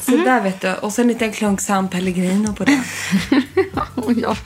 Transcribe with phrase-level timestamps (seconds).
[0.00, 0.74] Så där vet du.
[0.74, 2.80] Och sen en liten klunk San Pellegrino på det.
[3.94, 4.36] Och, jag,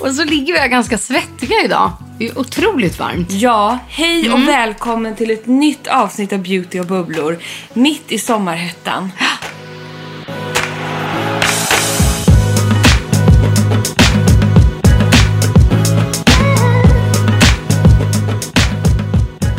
[0.00, 1.92] och så ligger vi här ganska svettiga idag.
[2.18, 3.30] Det är otroligt varmt.
[3.30, 7.38] Ja, hej och välkommen till ett nytt avsnitt av Beauty och bubblor.
[7.72, 9.10] Mitt i sommarhettan.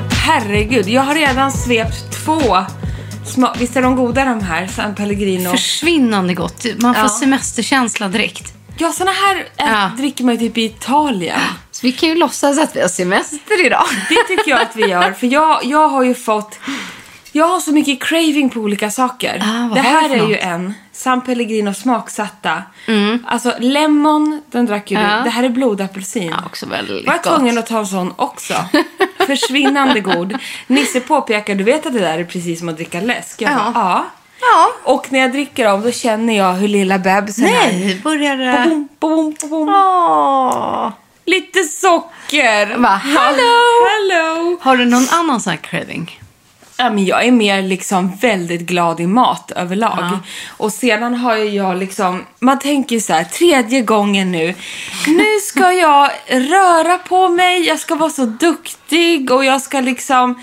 [0.09, 2.57] Herregud, jag har redan svept två.
[3.25, 4.67] Sma- Visst är de goda de här?
[4.67, 5.49] San Pellegrino.
[5.51, 6.65] Försvinnande gott.
[6.81, 7.09] Man får Ja.
[7.09, 8.53] semesterkänsla direkt.
[8.77, 9.91] Ja, såna här äh, Ja.
[9.97, 11.39] dricker man ju typ i Italien.
[11.71, 13.85] Så vi kan ju låtsas att vi har semester idag.
[14.09, 15.11] Det tycker jag att vi gör.
[15.11, 16.59] För jag, jag har ju fått...
[17.35, 19.43] Jag har så mycket craving på olika saker.
[19.45, 20.73] Ah, det här är ju en.
[20.91, 22.63] San Pellegrino smaksatta.
[23.25, 25.17] Alltså lemon, den drack ju Ja.
[25.17, 25.23] du.
[25.23, 26.29] Det här är blodapelsin.
[26.29, 28.53] Ja, också väldigt var jag tvungen att ta en sån också.
[29.27, 30.37] Försvinnande god.
[30.67, 33.41] Nisse påpekar, du vet att det där är precis som att dricka läsk?
[33.41, 33.55] Jag Ja.
[33.57, 34.05] bara, ja.
[34.41, 34.67] Ja.
[34.93, 37.49] Och när jag dricker dem då känner jag hur lilla bebisen är.
[37.51, 38.63] Nej, börjar det...
[38.69, 39.69] Boom, boom, boom.
[39.69, 40.89] Åh.
[41.25, 42.77] Lite socker.
[42.77, 43.53] Va, hallå?
[43.89, 44.57] Hallå.
[44.61, 46.19] Har du någon annan sån här craving?
[46.77, 49.97] Ja, men jag är mer liksom väldigt glad i mat överlag.
[49.99, 50.19] Ja.
[50.57, 54.55] Och sedan har jag liksom, man tänker så här, tredje gången nu.
[55.07, 60.41] Nu ska jag röra på mig, jag ska vara så duktig och jag ska liksom,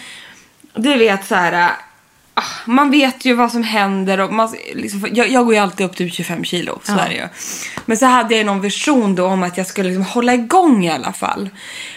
[0.75, 1.71] du vet så här.
[2.35, 5.87] ah, Man vet ju vad som händer och man, liksom, jag, jag går ju alltid
[5.87, 7.29] upp till 25 kilo, så Ja.
[7.85, 10.91] Men så hade jag någon vision då om att jag skulle liksom hålla igång i
[10.91, 11.51] alla fall.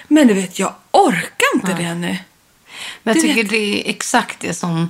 [0.07, 2.17] Men du vet, jag orkar inte det nu.
[3.03, 4.89] Men jag Du tycker vet- det är exakt det som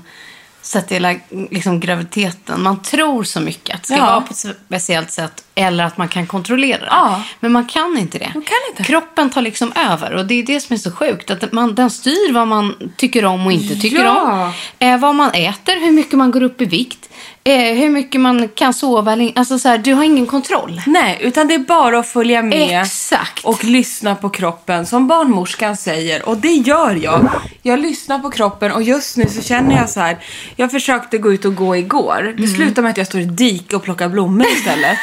[0.62, 1.16] sätter hela
[1.52, 2.64] liksom, graviditeten.
[2.64, 4.06] Man tror så mycket att det ska Ja.
[4.06, 6.86] vara på ett speciellt sätt eller att man kan kontrollera det.
[6.90, 7.24] Ja.
[7.40, 8.32] Men man kan inte det.
[8.34, 8.84] Man kan inte.
[8.84, 11.32] Kroppen tar liksom över och det är det som är så sjukt.
[11.32, 14.44] Att man, den styr vad man tycker om och inte tycker Ja.
[14.46, 14.53] om.
[14.88, 17.09] Eh, vad man äter, hur mycket man går upp i vikt.
[17.46, 19.18] Eh, hur mycket man kan sova.
[19.36, 20.81] Alltså så här, du har ingen kontroll.
[20.88, 23.46] Nej, utan det är bara att följa med Exakt.
[23.46, 26.30] och lyssna på kroppen som barnmorskan säger.
[26.30, 27.30] Och det gör jag.
[27.62, 30.18] Jag lyssnar på kroppen och just nu så känner jag så här.
[30.56, 32.36] Jag försökte gå ut och gå igår.
[32.38, 34.98] Det slutade med att jag står i dike och plockar blommor istället.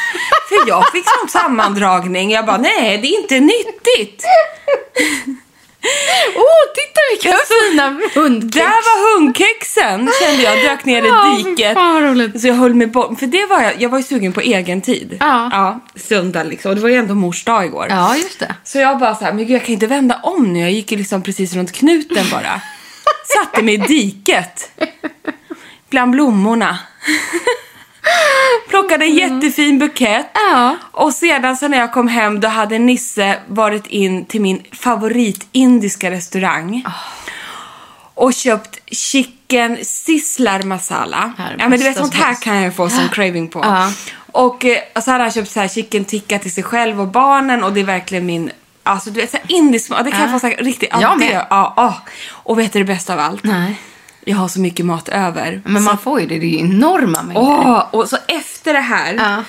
[0.48, 2.30] För jag fick sån sammandragning.
[2.30, 4.24] Jag bara, nej det är inte nyttigt.
[6.36, 7.38] Åh, oh, titta vilka
[7.70, 8.54] fina hundkex.
[8.54, 10.58] Där var hundkexen kände jag.
[10.58, 11.74] Dök ner Ja, i diket.
[11.74, 12.32] fan.
[12.40, 13.18] Så jag höll mig bort.
[13.18, 15.16] För det var jag, jag var ju sugen på egen tid.
[15.20, 15.48] Ja.
[15.52, 16.68] Ja, söndag liksom.
[16.70, 17.86] Och det var ju ändå mors dag igår.
[17.90, 18.54] Ja, just det.
[18.64, 20.60] Så jag bara så här, men gud jag kan inte vända om nu.
[20.60, 22.60] Jag gick ju liksom precis runt knuten bara.
[23.36, 24.70] Satte mig i diket.
[25.90, 26.78] Bland blommorna.
[28.68, 30.26] Plockade en jättefin bukett.
[30.34, 30.76] Ja.
[30.92, 36.10] Och sedan så när jag kom hem då hade Nisse varit in till min favoritindiska
[36.10, 36.84] restaurang.
[38.14, 41.32] Och köpt chicken sizzlar masala.
[41.38, 43.60] Här Ja men du vet sånt här kan jag få som craving på.
[43.64, 43.92] Ja.
[44.32, 47.64] Och eh, så hade han köpt så här chicken tikka till sig själv och barnen
[47.64, 48.50] och det är verkligen min
[48.82, 50.26] Alltså du vet såhär indisk mat, det kan Ja.
[50.26, 52.02] jag få så här riktigt ja, det- Ja, ja.
[52.30, 53.44] Och vet du det bästa av allt?
[53.44, 53.80] Nej.
[54.24, 55.62] Jag har så mycket mat över.
[55.64, 57.42] Men man får ju det, det är ju enorma mängder.
[57.42, 59.44] Åh, och så efter det här, Ja.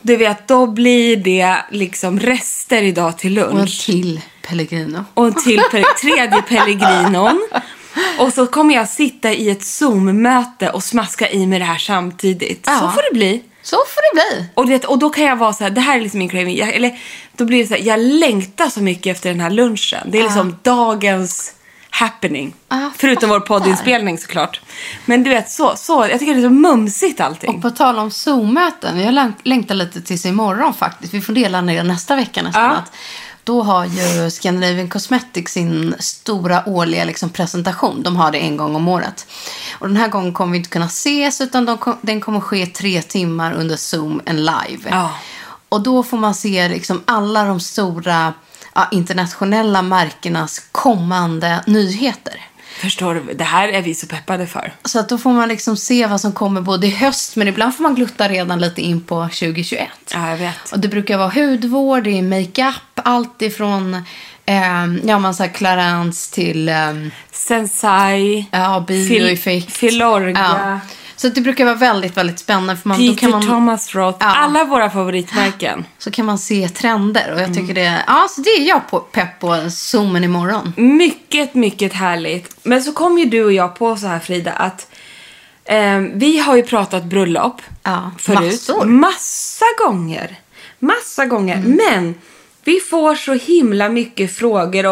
[0.00, 3.86] du vet, då blir det liksom rester idag till Och en lunch.
[3.86, 5.04] till Pellegrino.
[5.14, 7.48] Och en till pe- tredje Pellegrinon.
[8.18, 12.64] Och så kommer jag sitta i ett Zoom-möte och smaska i mig det här samtidigt.
[12.66, 12.78] Ja.
[12.80, 13.42] Så får det bli.
[13.62, 14.46] Så får det bli.
[14.54, 16.56] Och, vet, och då kan jag vara så här, det här är liksom min craving.
[16.56, 16.98] Jag, eller,
[17.36, 20.00] då blir det så här, jag längtar så mycket efter den här lunchen.
[20.10, 21.54] Det är liksom dagens
[22.00, 22.54] happening.
[22.68, 24.60] Ja, Förutom vår poddinspelning såklart.
[25.04, 27.54] Men du vet, så, så, jag tycker det är så mumsigt allting.
[27.56, 31.14] Och på tal om Zoom-möten, jag läng- längtar lite tills imorgon faktiskt.
[31.14, 32.70] Vi får dela ner nästa vecka nästan.
[32.70, 32.92] Att
[33.44, 38.02] Då har ju Scandinavian Cosmetics sin stora årliga liksom, presentation.
[38.02, 39.26] De har det en gång om året.
[39.78, 42.66] Och den här gången kommer vi inte kunna ses utan de kom, den kommer ske
[42.66, 44.88] tre timmar under Zoom en live.
[44.90, 45.10] Ja.
[45.68, 48.32] Och då får man se liksom alla de stora
[48.74, 52.40] ja, internationella märkenas kommande nyheter.
[52.80, 53.34] Förstår du?
[53.34, 54.72] Det här är vi så peppade för.
[54.84, 57.76] Så att då får man liksom se vad som kommer både i höst men ibland
[57.76, 59.88] får man glutta redan lite in på 2021.
[60.14, 60.72] Ja, jag vet.
[60.72, 63.94] Och det brukar vara hudvård, det är makeup, allt ifrån
[64.46, 66.74] eh, ja, man säger Clarence till eh,
[67.32, 69.72] Sensai, ja, Fil- bioeffekt.
[69.76, 70.32] Filorga,
[70.64, 70.80] Ja.
[71.16, 72.76] Så det brukar vara väldigt, väldigt spännande.
[72.76, 74.16] För man, då Peter kan man, Thomas Roth.
[74.20, 74.26] Ja.
[74.36, 75.84] Alla våra favoritmärken.
[75.98, 77.32] Så kan man se trender.
[77.32, 77.54] Och jag Mm.
[77.54, 80.72] tycker det, ja, så det är jag på, pepp på zoomen imorgon.
[80.76, 82.56] Mycket, mycket härligt.
[82.62, 84.88] Men så kom ju du och jag på så här Frida att
[85.64, 88.40] eh, vi har ju pratat bröllop Ja, förut.
[88.52, 88.84] massor.
[88.84, 90.36] Massa gånger.
[90.78, 91.62] Massa gånger.
[91.66, 92.14] Men
[92.64, 94.86] vi får så himla mycket frågor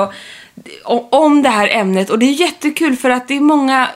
[0.85, 2.11] och, om det här ämnet.
[2.11, 3.89] Och det är jättekul för att det är många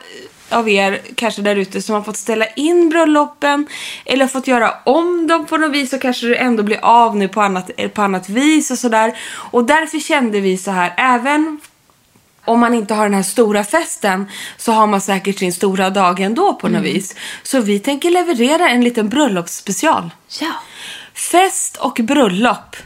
[0.49, 3.67] av er kanske där ute som har fått ställa in bröllopen
[4.05, 7.29] eller fått göra om dem på något vis och kanske det ändå blir av nu
[7.29, 9.19] på annat, på annat vis och sådär.
[9.51, 11.61] Och därför kände vi så här, även
[12.45, 14.27] om man inte har den här stora festen
[14.57, 17.15] så har man säkert sin stora dag ändå på något vis.
[17.43, 20.11] Så vi tänker leverera en liten bröllopsspecial.
[20.41, 20.53] Ja.
[21.15, 22.77] Fest och bröllop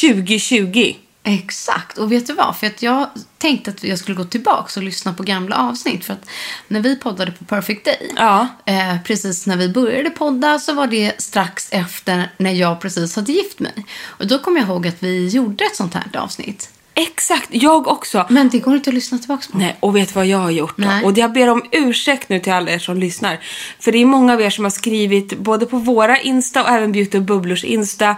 [0.00, 0.94] 2020.
[1.28, 1.98] Exakt.
[1.98, 2.56] Och vet du vad?
[2.56, 3.06] För att jag
[3.38, 6.04] tänkte att jag skulle gå tillbaka och lyssna på gamla avsnitt.
[6.04, 6.28] För att
[6.68, 8.48] när vi poddade på Perfect Day, Ja.
[8.64, 13.32] eh, precis när vi började podda så var det strax efter när jag precis hade
[13.32, 13.86] gift mig.
[14.06, 16.70] Och då kom jag ihåg att vi gjorde ett sånt här avsnitt.
[16.94, 18.26] Exakt, jag också.
[18.30, 19.58] Men det går inte att lyssna tillbaka på.
[19.58, 20.84] Nej, och vet vad jag har gjort då?
[20.86, 21.04] Nej.
[21.04, 23.38] Och jag ber om ursäkt nu till alla er som lyssnar.
[23.80, 26.92] För det är många av er som har skrivit både på våra Insta och även
[26.92, 28.16] Beauty och Bubblors Insta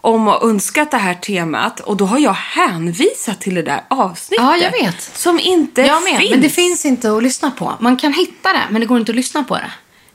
[0.00, 1.80] om och önskat det här temat.
[1.80, 4.44] Och då har jag hänvisat till det där avsnittet.
[4.44, 5.00] Ja, jag vet.
[5.02, 6.30] Som inte Jag med, finns.
[6.30, 7.74] men det finns inte att lyssna på.
[7.80, 9.70] Man kan hitta det, men det går inte att lyssna på det.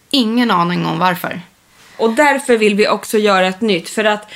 [0.10, 1.42] Ingen aning om varför.
[1.98, 3.90] Och därför vill vi också göra ett nytt.
[3.90, 4.32] För att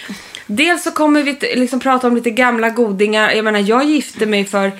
[0.46, 3.32] dels så kommer vi liksom prata om lite gamla godingar.
[3.32, 4.72] Jag menar, jag gifte mig för,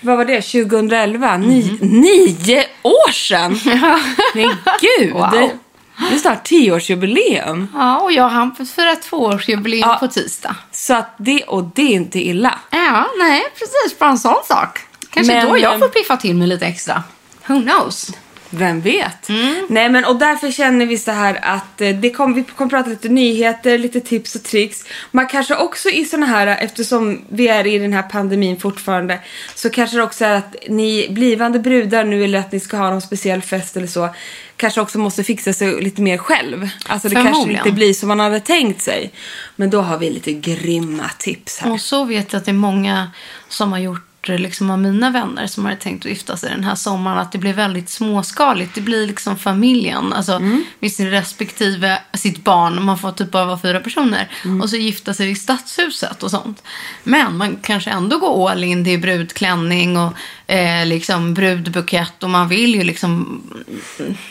[0.00, 1.36] vad var det, 2011?
[1.36, 3.60] Ni, nio år sedan!
[4.34, 5.12] Men gud!
[5.12, 5.50] Wow.
[5.98, 7.68] Det är snart tioårsjubileum.
[7.74, 9.96] Ja, och jag hann fira tvåårsjubileum Ja.
[10.00, 10.56] på tisdag.
[10.72, 12.58] Så att det, och det är inte illa.
[12.70, 13.98] Ja, nej, precis.
[13.98, 14.78] Bara en sån sak.
[15.10, 17.02] Kanske Men, då jag får piffa till mig lite extra.
[17.46, 18.10] Who knows?
[18.56, 19.28] Vem vet?
[19.68, 22.90] Nej men och därför känner vi så här att eh, det kom, vi kommer prata
[22.90, 24.84] lite nyheter, lite tips och tricks.
[25.10, 29.18] Man kanske också i såna här, eftersom vi är i den här pandemin fortfarande,
[29.54, 32.90] så kanske det också är att ni blivande brudar nu eller att ni ska ha
[32.90, 34.08] någon speciell fest eller så,
[34.56, 36.68] kanske också måste fixa sig lite mer själv.
[36.86, 39.12] Alltså det kanske inte blir som man hade tänkt sig.
[39.56, 41.72] Men då har vi lite grymma tips här.
[41.72, 43.10] Och så vet jag att det är många
[43.48, 46.74] som har gjort liksom av mina vänner som har tänkt att gifta sig den här
[46.74, 48.74] sommaren att det blir väldigt småskaligt.
[48.74, 50.64] Det blir liksom familjen, alltså Mm.
[50.78, 52.84] med sin respektive, sitt barn.
[52.84, 54.28] Man får typ bara vara fyra personer.
[54.44, 54.60] Mm.
[54.60, 56.62] Och så gifta sig i stadshuset och sånt.
[57.04, 58.84] Men man kanske ändå går all in.
[58.84, 60.12] Det är brudklänning och
[60.46, 63.42] eh, liksom brudbukett och man vill ju liksom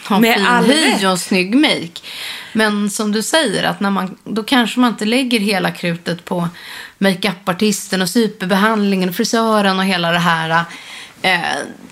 [0.08, 2.02] ha Med fin hy och en snygg make.
[2.54, 6.50] Men som du säger, att när man, då kanske man inte lägger hela krutet på
[6.98, 10.66] makeupartisten och superbehandlingen och frisören och hela det här.
[11.22, 11.40] Eh,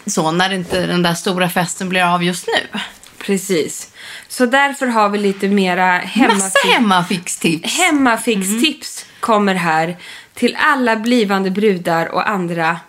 [0.06, 2.80] så när inte den där stora festen blir av just nu.
[3.18, 3.92] Precis.
[4.28, 7.78] Så därför har vi lite mera hemma Massa hemmafixtips.
[7.78, 9.98] Hemmafix-tips kommer här
[10.34, 12.80] till alla blivande brudar och andra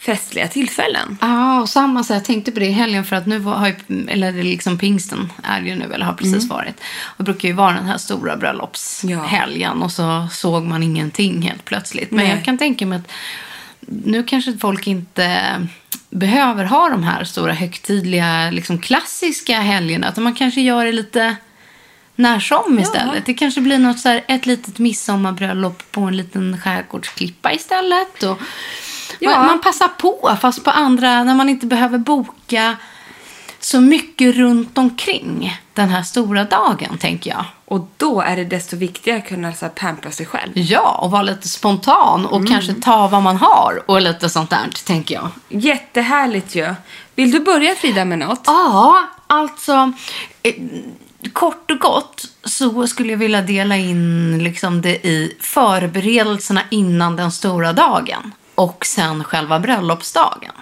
[0.00, 1.18] festliga tillfällen.
[1.20, 3.74] Ja, och samma så jag tänkte på det i helgen för att nu har ju,
[4.08, 6.80] eller liksom pingsten är ju nu, eller har precis varit.
[7.02, 11.64] Och det brukar ju vara den här stora bröllopshelgen och så såg man ingenting helt
[11.64, 12.10] plötsligt.
[12.10, 12.34] Men Nej.
[12.34, 13.10] jag kan tänka mig att
[13.80, 15.66] nu kanske folk inte
[16.10, 20.08] behöver ha de här stora högtidliga, liksom klassiska helgerna.
[20.08, 21.36] Utan man kanske gör det lite
[22.16, 23.26] när som istället.
[23.26, 28.22] Det kanske blir något så här, ett litet midsommarbröllop på en liten skärgårdsklippa istället.
[28.22, 28.38] Och
[29.20, 29.30] Ja.
[29.30, 32.76] man, man passar på, fast på andra, när man inte behöver boka
[33.60, 37.44] så mycket runt omkring den här stora dagen, tänker jag.
[37.64, 40.52] Och då är det desto viktigare att kunna så här, pampra sig själv.
[40.54, 44.68] Ja, och vara lite spontan och kanske ta vad man har och lite sånt där,
[44.86, 45.28] tänker jag.
[45.48, 46.74] Jättehärligt ju.
[47.14, 48.42] Vill du börja Frida med något?
[48.46, 49.92] Ja, alltså
[50.42, 50.54] eh,
[51.32, 57.32] kort och gott så skulle jag vilja dela in liksom det i förberedelserna innan den
[57.32, 60.54] stora dagen och sen själva bröllopsdagen.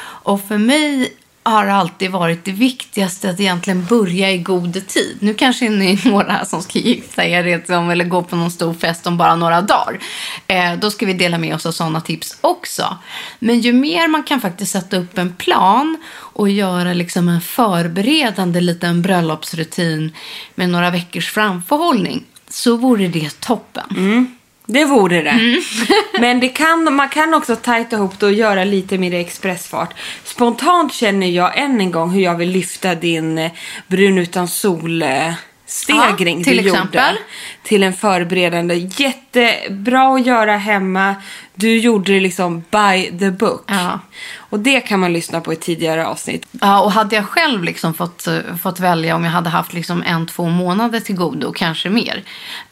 [0.00, 5.16] Och för mig har det alltid varit det viktigaste att egentligen börja i god tid.
[5.20, 8.50] Nu kanske ni är några här som ska gifta er liksom, eller gå på någon
[8.50, 9.98] stor fest om bara några dagar.
[10.46, 12.96] Eh, då ska vi dela med oss av sådana tips också.
[13.38, 18.60] Men ju mer man kan faktiskt sätta upp en plan och göra liksom en förberedande
[18.60, 20.12] liten bröllopsrutin
[20.54, 23.86] med några veckors framförhållning så vore det toppen.
[23.96, 24.37] Mm.
[24.70, 25.60] Det vore det.
[26.20, 29.94] Men det kan, man kan också tajta ihop det och göra lite mer expressfart.
[30.24, 33.50] Spontant känner jag än en gång hur jag vill lyfta din eh,
[33.86, 35.32] brun utan sol eh,
[35.68, 37.14] stegring Ja, till du exempel.
[37.14, 37.18] gjorde.
[37.62, 38.74] Till en förberedande.
[38.74, 41.14] Jättebra att göra hemma.
[41.54, 43.64] Du gjorde det liksom by the book.
[43.66, 44.00] Ja.
[44.36, 46.46] Och det kan man lyssna på i tidigare avsnitt.
[46.60, 50.02] Ja, och hade jag själv liksom fått, eh, fått välja om jag hade haft liksom
[50.06, 52.22] en, två månader till godo, kanske mer.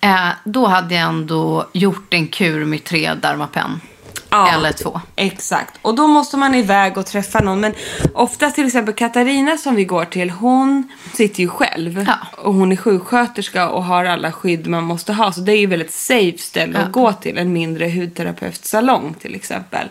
[0.01, 3.81] Eh, då hade jag ändå gjort en kur med tre Dermapen.
[4.37, 4.53] Ja.
[4.53, 5.01] Eller två.
[5.17, 5.75] Exakt.
[5.83, 7.61] Och då måste man iväg och träffa någon.
[7.61, 7.75] Men
[8.15, 12.05] ofta till exempel Katarina som vi går till, hon sitter ju själv.
[12.07, 12.15] Ja.
[12.39, 15.33] Och hon är sjuksköterska och har alla skydd man måste ha.
[15.33, 17.39] Så det är ju väldigt safe ställe att gå till.
[17.39, 19.89] En mindre hudterapeutsalong till exempel.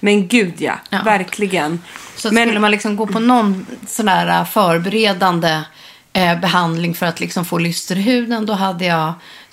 [0.00, 0.98] Men gud ja, Ja.
[1.04, 1.82] verkligen.
[2.16, 5.62] Så Men skulle man liksom gå på någon sån där eh, förberedande
[6.12, 9.12] eh, behandling för att liksom få lyster i huden, då hade jag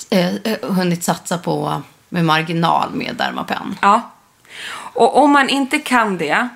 [0.09, 0.29] eh,
[0.61, 3.77] hunnit satsa på med marginal med Dermapen.
[3.81, 4.11] Ja.
[4.97, 6.49] Och om man inte kan det,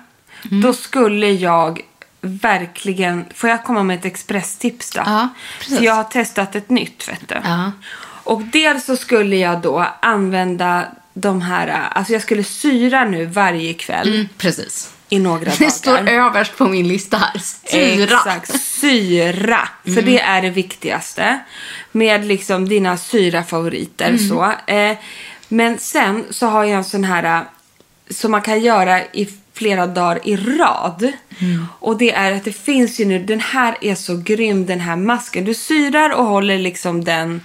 [0.50, 0.60] Mm.
[0.60, 1.80] då skulle jag
[2.20, 3.24] verkligen...
[3.34, 5.02] Får jag komma med ett expresstips då?
[5.06, 5.78] Ja, precis.
[5.78, 7.34] För jag har testat ett nytt, vet du.
[7.44, 7.72] Ja.
[8.24, 11.68] Och dels så skulle jag då använda de här...
[11.92, 14.92] Alltså jag skulle syra nu varje kväll Precis.
[15.08, 15.56] i några dagar.
[15.56, 15.66] Mm.
[15.68, 17.38] Det står överst på min lista här.
[17.38, 18.04] Styra.
[18.16, 19.68] Exakt, syra.
[19.86, 19.94] Mm.
[19.96, 21.38] För det är det viktigaste.
[21.92, 24.28] Med liksom dina syrafavoriter Mm.
[24.28, 24.52] så.
[24.72, 24.96] Eh,
[25.48, 27.44] men sen så har jag en sån här
[28.14, 31.12] som man kan göra i flera dagar i rad.
[31.38, 31.66] Mm.
[31.78, 34.96] Och det är att det finns ju nu, den här är så grym den här
[34.96, 35.44] masken.
[35.44, 37.40] Du syrar och håller liksom den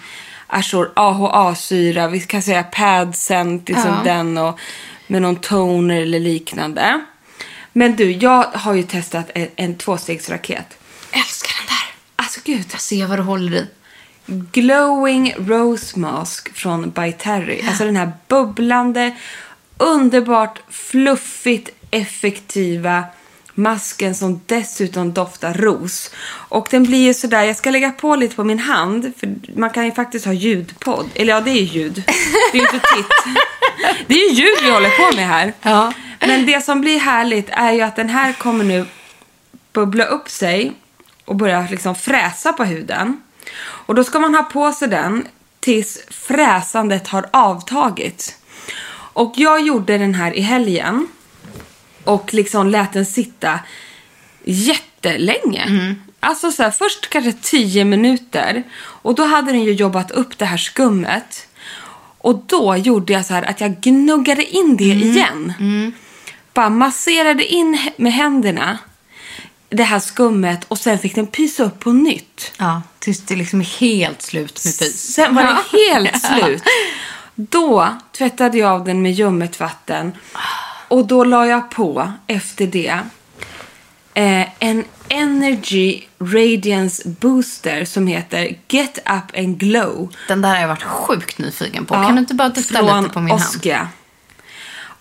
[0.48, 4.14] Azure AHA-syra, vi kan säga Padcent, liksom Ja.
[4.14, 4.60] den och
[5.08, 7.02] med någon toner eller liknande.
[7.74, 10.78] Men du, jag har ju testat en, en tvåstegsraket.
[11.12, 11.96] Älskar den där.
[12.16, 12.66] Alltså gud.
[12.72, 13.68] Jag ser vad du håller i.
[14.52, 17.62] Glowing Rose Mask från By Terry.
[17.68, 19.16] Alltså den här bubblande,
[19.78, 23.04] underbart fluffigt effektiva
[23.58, 26.12] masken som dessutom doftar ros.
[26.28, 29.70] Och den blir ju sådär, jag ska lägga på lite på min hand för man
[29.70, 31.10] kan ju faktiskt ha ljudpodd.
[31.16, 32.04] Eller ja, det är ju ljud.
[32.52, 33.36] Det är ju inte titt.
[34.08, 35.54] Det är ju ljud vi håller på med här.
[35.62, 35.94] Ja.
[36.20, 38.86] Men det som blir härligt är ju att den här kommer nu
[39.74, 40.74] bubbla upp sig
[41.26, 43.22] och börja liksom fräsa på huden.
[43.60, 45.28] Och då ska man ha på sig den
[45.60, 48.38] tills fräsandet har avtagit.
[49.18, 51.08] Och jag gjorde den här i helgen
[52.04, 53.60] och liksom lät den sitta
[54.44, 55.96] jättelänge.
[56.20, 60.46] Alltså så här, först kanske 10 minuter och då hade den ju jobbat upp det
[60.46, 61.48] här skummet.
[62.18, 65.54] Och då gjorde jag så här att jag gnuggade in det igen.
[66.54, 68.78] Bara masserade in med händerna
[69.70, 72.52] det här skummet och sen fick den pysa upp på nytt.
[72.58, 75.14] Ja, tills det liksom är helt slut med pys.
[75.14, 76.64] Sen var det helt slut.
[77.40, 80.12] Då tvättade jag av den med ljummet vatten.
[80.88, 83.00] Och då la jag på efter det
[84.14, 90.14] eh, en Energy Radiance Booster som heter Get Up and Glow.
[90.28, 91.96] Den där har jag varit sjukt nyfiken på.
[91.96, 93.42] Ja, kan du inte bara titta lite på min hand?
[93.42, 93.88] Oskia.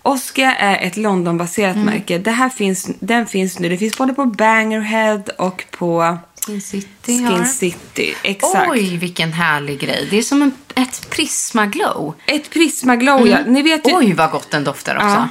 [0.01, 1.85] Oskia är ett Londonbaserat Mm.
[1.85, 2.17] märke.
[2.17, 3.69] Det här finns, den finns nu.
[3.69, 6.17] Det finns både på Bangerhead och på
[6.47, 7.45] Skin City Skin har.
[7.45, 8.15] City.
[8.23, 8.69] Exakt.
[8.71, 10.07] Oj, vilken härlig grej.
[10.09, 12.13] Det är som en, ett prismaglow.
[12.25, 13.37] Ett Prismaglow, ja.
[13.47, 15.07] Ni vet ju, Oj, vad gott den doftar också.
[15.07, 15.27] Ja.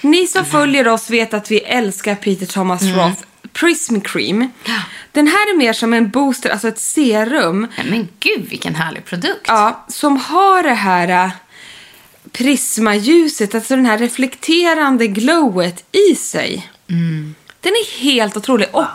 [0.00, 2.98] Ni som följer oss vet att vi älskar Peter Thomas Mm.
[2.98, 4.50] Roth Prism Cream.
[5.12, 7.66] Den här är mer som en booster, alltså ett serum.
[7.90, 9.44] Men gud, vilken härlig produkt.
[9.46, 11.30] Ja, som har det här äh,
[12.32, 16.70] prismaljuset, alltså den här reflekterande glowet i sig.
[17.60, 18.68] Den är helt otrolig.
[18.72, 18.86] Och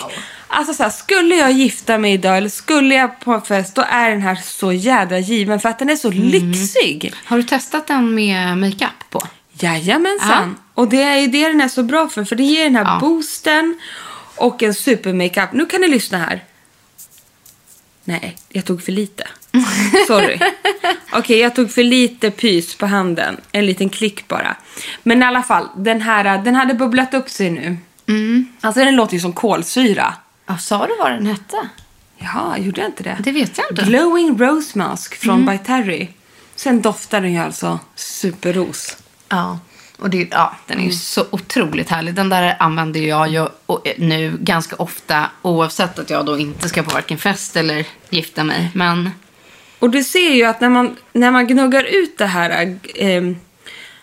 [0.53, 3.83] alltså så här, skulle jag gifta mig idag eller skulle jag på en fest, då
[3.89, 7.13] är den här så jädra given för att den är så lyxig.
[7.25, 9.21] Har du testat den med makeup på?
[9.59, 10.55] Jajamensan.
[10.73, 12.83] Och det är ju det den är så bra för, för det ger den här
[12.83, 12.99] Ja.
[12.99, 13.79] boosten
[14.35, 15.53] och en supermakeup.
[15.53, 16.43] Nu kan ni lyssna här.
[18.03, 19.27] Nej, jag tog för lite.
[20.07, 20.39] Sorry.
[21.11, 23.37] Okej, jag tog för lite pys på handen.
[23.51, 24.55] En liten klick bara.
[25.03, 27.77] Men i alla fall, den här den hade bubblat upp sig nu.
[28.07, 28.47] Mm.
[28.61, 30.13] Alltså den låter ju som kolsyra.
[30.45, 31.69] Ja, sa du vad den hette?
[32.17, 33.17] Ja, gjorde jag inte det?
[33.23, 33.81] Det vet jag inte.
[33.81, 33.93] Mm.
[33.93, 36.07] Glowing Rose Mask från By Terry.
[36.55, 38.97] Sen doftar den ju alltså superros.
[39.29, 39.59] Ja.
[39.99, 42.13] Och det, ja, den är ju så otroligt härlig.
[42.13, 46.83] Den där använder jag ju och- nu ganska ofta oavsett att jag då inte ska
[46.83, 48.69] på varken fest eller gifta mig.
[48.73, 49.11] Men
[49.79, 53.21] Och du ser ju att när man, när man gnuggar ut det här eh,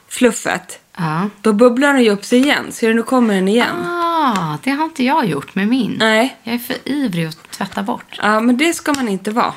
[0.09, 1.29] fluffet, ja.
[1.41, 2.73] då bubblar den ju upp sig igen.
[2.73, 3.85] Ser du, nu kommer den igen.
[3.87, 5.97] Ah, det har inte jag gjort med min.
[5.99, 6.37] Nej.
[6.43, 8.19] Jag är för ivrig att tvätta bort.
[8.23, 9.53] Ja, men det ska man inte vara.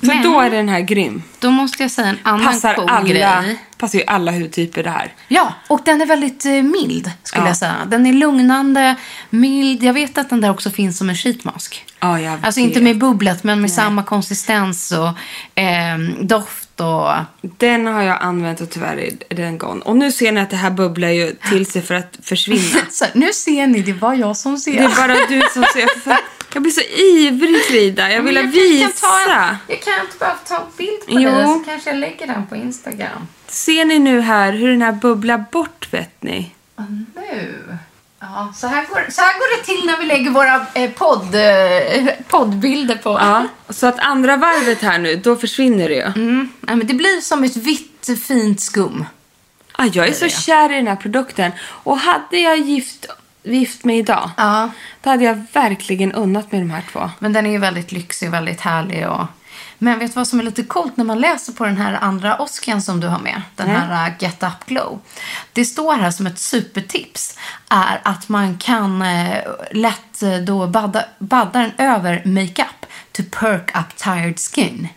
[0.00, 1.22] För Men- då är den här grym.
[1.38, 3.58] Då måste jag säga en annan Passar cool alla, grej.
[3.78, 5.12] passar ju alla hudtyper det här.
[5.28, 7.48] Ja, och den är väldigt eh, mild skulle Ja.
[7.48, 7.74] jag säga.
[7.86, 8.94] Den är lugnande,
[9.30, 9.82] mild.
[9.82, 11.84] Jag vet att den där också finns som en sheetmask.
[12.00, 12.68] Ja, jag Alltså vet.
[12.68, 15.08] inte med bubblet, men med samma konsistens och
[15.54, 17.12] ehm, doft och...
[17.40, 18.96] Den har jag använt och tyvärr
[19.28, 19.80] är den gone.
[19.80, 22.80] Och nu ser ni att det här bubblar ju till sig för att försvinna.
[22.90, 24.72] Så, nu ser ni, det var jag som ser.
[24.72, 26.00] Det är bara du som ser.
[26.00, 26.16] För
[26.54, 28.12] jag blir så ivrig Frida.
[28.12, 29.06] Jag vill Men visa.
[29.26, 31.30] kan en, jag kan inte bara ta en bild på Jo.
[31.30, 33.28] dig så kanske jag lägger den på Instagram.
[33.48, 36.54] Ser ni nu här hur den här bubblar bort vet ni?
[37.14, 37.78] Nu.
[38.34, 41.34] Ja, så här, går, så här går det till när vi lägger våra eh, podd,
[41.34, 43.10] eh, poddbilder på.
[43.10, 43.46] Ja.
[43.68, 46.02] Så att andra varvet här nu, då försvinner det ju.
[46.02, 46.52] Mm.
[46.66, 49.04] Ja, men det blir som ett vitt fint skum.
[49.72, 51.52] Ah, jag är så kär i den här produkten.
[51.62, 53.06] Och hade jag gift,
[53.42, 54.70] gift mig idag, Ja.
[55.02, 57.10] då hade jag verkligen unnat mig de här två.
[57.18, 59.08] Men den är ju väldigt lyxig, väldigt härlig.
[59.08, 59.26] Och...
[59.78, 62.36] Men vet du vad som är lite coolt när man läser på den här andra
[62.36, 63.42] Oscan som du har med?
[63.56, 65.00] Den här uh, Get Up Glow.
[65.52, 69.38] Det står här som ett supertips är att man kan eh,
[69.70, 74.88] lätt eh, då badda, badda den över makeup to perk up tired skin.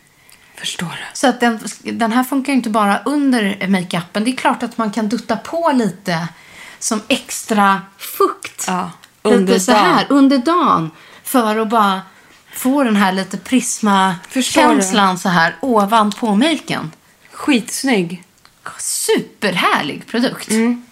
[0.56, 1.04] Förstår du?
[1.14, 4.24] Så att den, den här funkar ju inte bara under makeupen.
[4.24, 6.28] Det är klart att man kan dutta på lite
[6.80, 8.66] som extra fukt.
[8.68, 10.92] Ja, under lite så här under dagen.
[11.24, 12.02] För att bara
[12.54, 16.92] få den här lite prisma-känslan så här ovanpå maken.
[17.32, 18.24] Skitsnygg.
[18.80, 20.50] Superhärlig produkt.
[20.50, 20.86] Mm.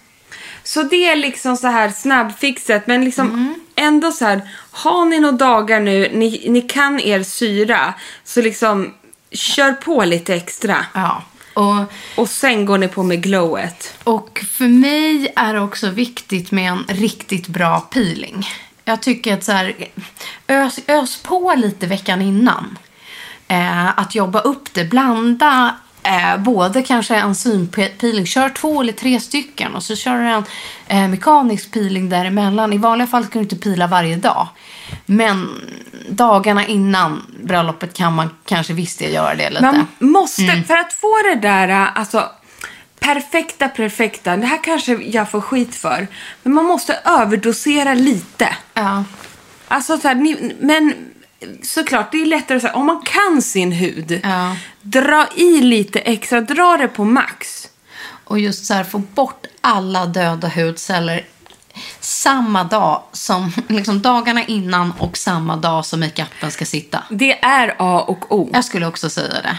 [0.64, 3.54] Så det är liksom så här snabbfixet, men liksom Mm.
[3.76, 4.40] ändå så här,
[4.70, 7.94] har ni några dagar nu, ni, ni kan er syra,
[8.24, 8.94] så liksom
[9.30, 10.86] kör på lite extra.
[10.94, 11.22] Ja.
[11.54, 11.84] Och,
[12.16, 13.94] Och sen går ni på med glowet.
[14.04, 18.46] och för mig är det också viktigt med en riktigt bra peeling.
[18.88, 19.74] Jag tycker att så här,
[20.48, 22.78] ös, ös på lite veckan innan.
[23.48, 24.84] Eh, att jobba upp det.
[24.84, 28.26] Blanda eh, både kanske enzympeeling.
[28.26, 30.44] Kör två eller tre stycken och så kör du en
[30.86, 32.72] eh, mekanisk peeling däremellan.
[32.72, 34.48] I vanliga fall kan du inte pila varje dag.
[35.06, 35.48] Men
[36.08, 39.62] dagarna innan bröllopet kan man kanske visst göra det lite.
[39.62, 40.64] Man måste, Mm.
[40.64, 42.30] för att få det där, alltså
[43.00, 46.06] perfekta, perfekta, det här kanske jag får skit för,
[46.42, 48.48] men man måste överdosera lite.
[48.74, 49.04] Ja.
[49.68, 50.94] Alltså så här, ni, men
[51.62, 54.56] såklart, det är lättare så här, om man kan sin hud, Ja.
[54.82, 57.68] dra i lite extra, dra det på max.
[58.24, 61.24] Och just så här få bort alla döda hudceller
[62.00, 67.02] samma dag som, liksom dagarna innan och samma dag som makeupen ska sitta.
[67.10, 68.50] Det är A och O.
[68.52, 69.58] Jag skulle också säga det.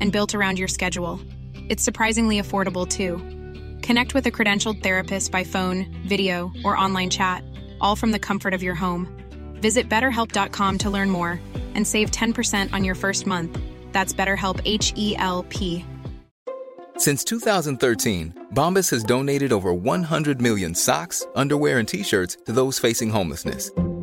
[0.00, 1.20] and built around your schedule.
[1.68, 3.18] It's surprisingly affordable too.
[3.82, 7.44] Connect with a credentialed therapist by phone, video, or online chat,
[7.80, 9.08] all from the comfort of your home.
[9.54, 11.40] Visit betterhelp.com to learn more
[11.74, 13.58] and save 10% on your first month.
[13.92, 15.84] That's BetterHelp H E L P.
[16.96, 22.78] Since 2013, Bombas has donated over 100 million socks, underwear, and t shirts to those
[22.78, 23.70] facing homelessness.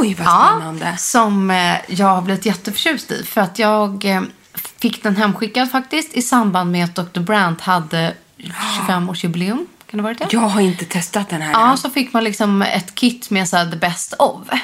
[0.00, 0.86] Oj, vad spännande.
[0.86, 3.24] Ja, som eh, jag har blivit jätteförtjust i.
[3.24, 4.22] För att jag eh,
[4.78, 7.20] fick den hemskickad faktiskt i samband med att Dr.
[7.20, 9.66] Brandt hade 25-årsjubileum.
[9.90, 10.26] Kan det varit det?
[10.30, 11.78] Jag har inte testat den här Ja, än.
[11.78, 14.38] så fick man liksom ett kit med så här, the best of.
[14.50, 14.60] Jag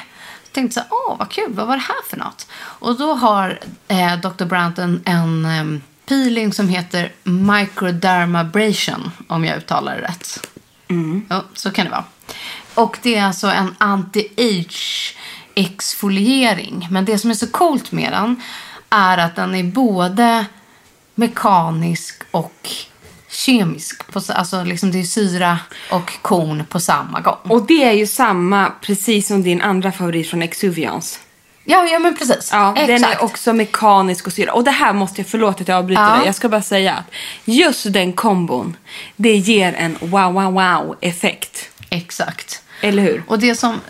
[0.51, 2.47] tänkte så här, åh vad kul, vad var det här för något?
[2.55, 4.45] Och då har eh, Dr.
[4.45, 10.47] Brandt en, en em, peeling som heter microdermabrasion, om jag uttalar det rätt.
[11.29, 12.03] Ja, så kan det vara.
[12.75, 15.15] Och det är alltså en anti-age
[15.55, 16.87] exfoliering.
[16.91, 18.41] Men det som är så coolt med den
[18.89, 20.45] är att den är både
[21.15, 22.69] mekanisk och
[23.29, 24.11] kemisk.
[24.11, 25.59] På, alltså liksom det är syra
[25.91, 27.37] och korn på samma gång.
[27.43, 31.19] Och det är ju samma, precis som din andra favorit från Exuviance.
[31.67, 32.49] Ja, ja men precis.
[32.51, 33.15] Ja, den Exakt.
[33.15, 34.53] är också mekanisk och syra.
[34.53, 36.15] Och det här måste jag, förlåt att jag avbryter Ja.
[36.15, 36.25] dig.
[36.25, 37.05] Jag ska bara säga att
[37.45, 38.77] just den kombon,
[39.15, 41.69] det ger en wow, wow, wow effekt.
[41.89, 42.61] Exakt.
[42.81, 43.23] Eller hur?
[43.27, 43.81] Och det som,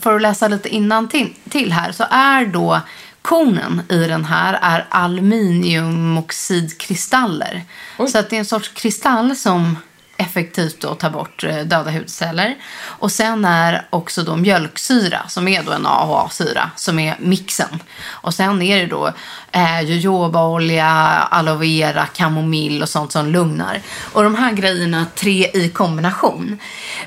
[0.00, 2.80] för att läsa lite innan till, till här, så är då
[3.22, 7.62] kornen i den här är aluminiumoxidkristaller.
[8.08, 9.76] Så att det är en sorts kristall som
[10.18, 12.56] effektivt då tar bort eh, döda hudceller.
[12.80, 17.82] Och sen är också då mjölksyra, som är då en AHA-syra, som är mixen.
[18.06, 19.12] Och sen är det då
[19.52, 20.86] eh, jojobaolja,
[21.30, 23.80] aloe vera, kamomill och sånt som lugnar.
[24.12, 26.58] Och de här grejerna, tre i kombination,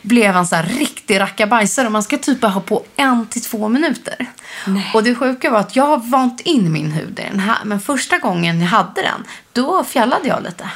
[0.02, 1.90] blev en så här riktig rackabajsare.
[1.90, 4.26] Man ska typ bara ha på en till två minuter.
[4.94, 7.58] Och det sjuka var att jag har vant in min hud i den här.
[7.66, 10.70] Men första gången jag hade den, då fjällade jag lite.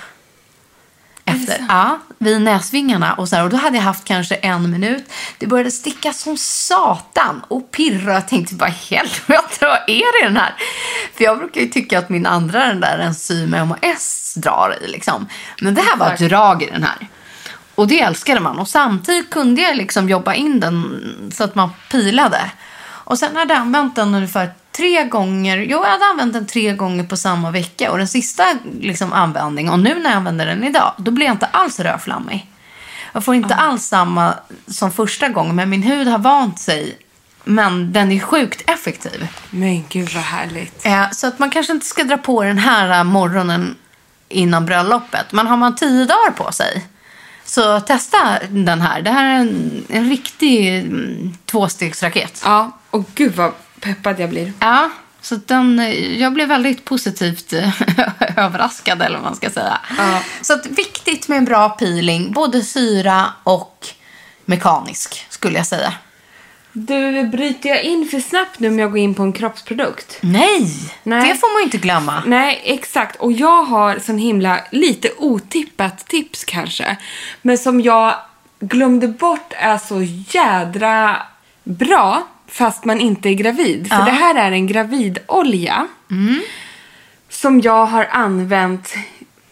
[1.36, 1.66] Efter.
[1.70, 3.14] Ja, vid näsvingarna.
[3.14, 5.12] Och, så här, och då hade jag haft kanske en minut.
[5.38, 8.14] Det började sticka som satan och pirra.
[8.14, 10.54] Jag tänkte bara helvete, vad är det i den här?
[11.18, 15.28] För jag brukar ju tycka att min andra, den där enzym MHS drar i liksom.
[15.62, 17.08] Men det här var ett drag i den här.
[17.76, 18.60] Och det älskade man.
[18.60, 22.52] Och samtidigt kunde jag liksom jobba in den så att man pilade.
[23.06, 25.58] Och sen hade jag använt den ungefär tre gånger.
[25.58, 27.92] Jo, jag hade använt den tre gånger på samma vecka.
[27.92, 28.44] Och den sista
[28.80, 32.48] liksom, användningen, och nu när jag använder den idag, då blir jag inte alls rödflammig.
[33.14, 34.34] Jag får inte alls samma
[34.68, 36.98] som första gången, men min hud har vant sig.
[37.44, 39.28] Men den är sjukt effektiv.
[39.50, 40.86] Men gud vad härligt.
[40.86, 43.76] Eh, så att man kanske inte ska dra på den här eh, morgonen
[44.30, 45.32] innan bröllopet.
[45.32, 46.86] Men har man tio dagar på sig,
[47.46, 49.02] så testa den här.
[49.02, 52.42] Det här är en, en riktig mm, tvåstegsraket.
[52.46, 53.52] Ja, och gud vad
[53.86, 54.54] peppad jag blir.
[54.60, 54.90] Ja,
[55.22, 55.82] så den,
[56.20, 57.82] jag blev väldigt positivt eh,
[58.38, 59.80] överraskad, eller vad man ska säga.
[60.42, 63.88] Så att viktigt med en bra peeling, både syra och
[64.46, 65.94] mekanisk, skulle jag säga.
[66.78, 70.18] Du, bryter jag in för snabbt nu om jag går in på en kroppsprodukt?
[70.22, 70.68] Nej,
[71.04, 71.30] Nej.
[71.30, 72.24] det får man inte glömma.
[72.26, 73.16] Nej, exakt.
[73.16, 76.98] Och jag har sån himla, lite otippat tips kanske.
[77.42, 78.16] Men som jag
[78.60, 80.02] glömde bort är så
[80.34, 81.18] jädra
[81.64, 83.90] bra fast man inte är gravid.
[83.90, 85.88] För det här är en gravidolja.
[87.30, 88.94] Som jag har använt.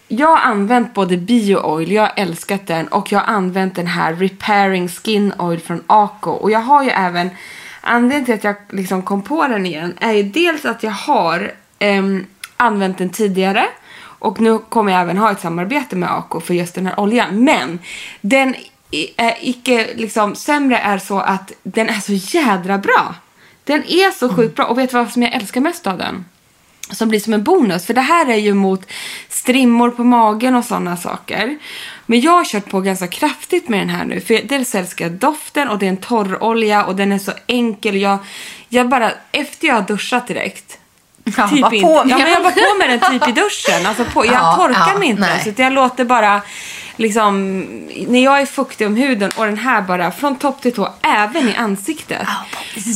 [0.08, 2.88] Jag har använt både bio-oil, jag har älskat den.
[2.88, 6.32] Och jag har använt den här repairing skin oil från Ako.
[6.32, 7.30] Och jag har ju även,
[7.82, 11.52] anledningen till att jag liksom kom på den igen är ju dels att jag har
[11.80, 12.26] ehm,
[12.58, 13.66] använt den tidigare.
[14.24, 17.44] Och nu kommer jag även ha ett samarbete med Ako för just den här oljan.
[17.44, 17.80] Men
[18.22, 18.56] den
[19.18, 23.16] är icke liksom sämre är så att den är så jädra bra.
[23.64, 24.66] Den är så sjukt bra.
[24.66, 26.26] Och vet du vad som jag älskar mest av den?
[26.92, 27.86] Som blir som en bonus.
[27.86, 28.86] För det här är ju mot
[29.30, 31.58] strimmor på magen och sådana saker.
[32.06, 34.20] Men jag har kört på ganska kraftigt med den här nu.
[34.22, 37.96] För dels älskar jag doften och det är en torrolja och den är så enkel.
[38.02, 38.18] Jag,
[38.70, 40.78] jag bara, efter jag har duschat direkt.
[41.38, 43.32] Ja, typ bara inte- på med ja, men jag bara på med den typ i
[43.32, 43.86] duschen.
[43.86, 45.22] Alltså på, jag Ja, torkar ja, mig inte.
[45.22, 45.54] nej.
[45.56, 46.42] Så jag låter bara
[46.96, 47.60] liksom,
[48.08, 51.50] när jag är fuktig om huden och den här bara från topp till tå, även
[51.50, 52.28] i ansiktet.
[52.28, 52.36] Ja,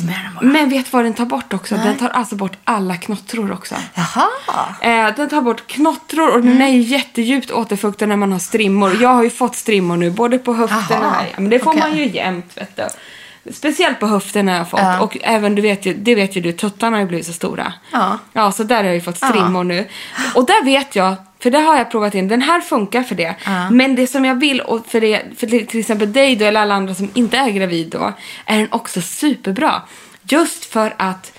[0.03, 0.49] bara.
[0.51, 1.75] Men vet du vad den tar bort också?
[1.75, 3.75] Den tar alltså bort alla knottror också.
[3.93, 4.27] Jaha.
[4.81, 6.47] Eh, den tar bort knottror och Mm.
[6.49, 8.97] den är ju jättedjupt återfuktad när man har strimmor.
[9.01, 11.27] Jag har ju fått strimmor nu, både på höfterna här.
[11.31, 11.79] Ja, men det får okej.
[11.81, 12.83] man ju jämt, vet du.
[13.53, 14.79] Speciellt på höfterna har jag fått.
[14.79, 14.99] Ja.
[14.99, 17.73] Och även, du vet ju, det vet ju du, tuttarna har ju blivit så stora.
[17.91, 18.17] Ja.
[18.33, 19.88] Ja, så där har jag ju fått strimmor nu.
[20.36, 23.36] Och där vet jag, för det har jag provat in, den här funkar för det.
[23.45, 23.69] Ja.
[23.69, 26.76] Men det som jag vill, och för, det, för till exempel dig då, eller alla
[26.76, 28.13] andra som inte är gravid då,
[28.45, 29.82] är den också superbra.
[30.23, 31.32] Just för att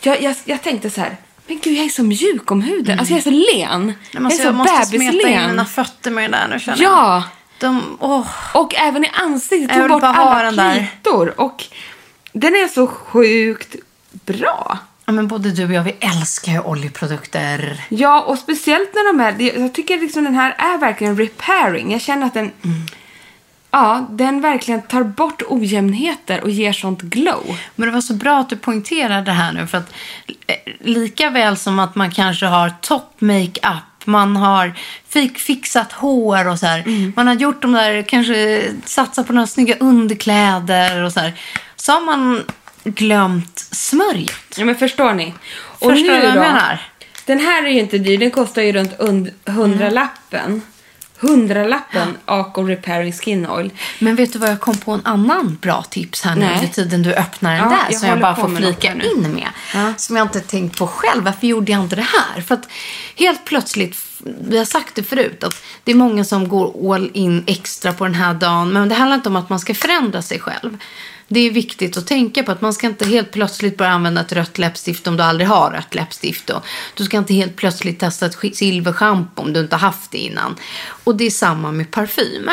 [0.00, 2.98] jag, jag, jag tänkte så här, men gud jag är så mjuk om huden.
[2.98, 3.86] Alltså jag är så len.
[3.86, 5.50] Nej, jag är så jag måste smeta in bebislen.
[5.50, 6.92] mina fötter med det där nu känner jag.
[6.92, 7.24] Ja,
[7.58, 8.26] De, åh.
[8.54, 9.76] och även i ansiktet.
[9.76, 11.40] Jag Tog bort alla kritor.
[11.40, 11.64] Och
[12.32, 13.76] den är så sjukt
[14.10, 14.78] bra.
[15.04, 17.84] Ja, men både du och jag, vi älskar ju oljeprodukter.
[17.88, 19.60] Ja, och speciellt när de är...
[19.60, 21.92] Jag tycker liksom den här är verkligen repairing.
[21.92, 22.50] Jag känner att den...
[23.70, 27.58] Ja, den verkligen tar bort ojämnheter och ger sånt glow.
[27.74, 29.66] Men det var så bra att du poängterade det här nu.
[29.66, 29.92] För att
[30.46, 34.74] eh, lika väl som att man kanske har topp makeup, man har
[35.38, 37.12] fixat hår och så här.
[37.16, 41.34] Man har gjort de där, kanske satsat på några snygga underkläder och så här.
[41.76, 42.42] Så har man
[42.84, 44.54] glömt smörjet.
[44.56, 45.34] Ja, men förstår ni?
[45.54, 46.88] Och Förstår nu vad jag då, menar?
[47.26, 48.18] Den här är ju inte dyr.
[48.18, 50.62] Den kostar ju runt und- hundralappen.
[51.18, 53.70] Hundralappen Aco Repairing Skin Oil.
[53.98, 56.54] Men vet du vad jag kom på en annan bra tips här nu Nej.
[56.54, 59.04] under tiden du öppnar den Ja, där jag som jag bara får med flika nu.
[59.04, 59.48] in med.
[59.74, 59.92] Ja.
[59.96, 61.24] Som jag inte tänkt på själv.
[61.24, 62.42] Varför gjorde jag inte det här?
[62.42, 62.68] För att
[63.16, 63.96] helt plötsligt,
[64.48, 68.04] vi har sagt det förut, att det är många som går all in extra på
[68.04, 68.72] den här dagen.
[68.72, 70.78] Men det handlar inte om att man ska förändra sig själv.
[71.32, 74.32] Det är viktigt att tänka på att man ska inte helt plötsligt börja använda ett
[74.32, 76.50] rött läppstift om du aldrig har rött läppstift.
[76.50, 76.64] Och
[76.94, 80.56] du ska inte helt plötsligt testa ett silverschampo om du inte haft det innan.
[81.04, 82.50] Och det är samma med parfym.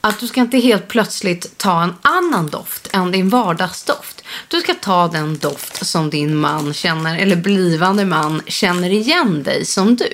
[0.00, 4.24] Att du ska inte helt plötsligt ta en annan doft än din vardagsdoft.
[4.48, 9.64] Du ska ta den doft som din man känner, eller blivande man känner igen dig
[9.64, 10.08] som du.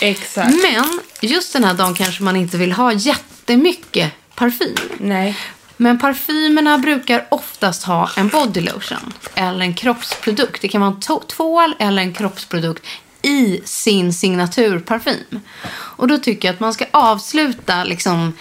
[0.00, 0.54] Exakt.
[0.62, 4.76] Men just den här dagen kanske man inte vill ha jättemycket parfym.
[4.98, 5.38] Nej.
[5.82, 10.62] Men parfymerna brukar oftast ha en body lotion eller en kroppsprodukt.
[10.62, 12.86] Det kan vara en tvål eller en kroppsprodukt
[13.22, 15.40] i sin signaturparfym.
[15.72, 18.32] Och då tycker jag att man ska avsluta liksom,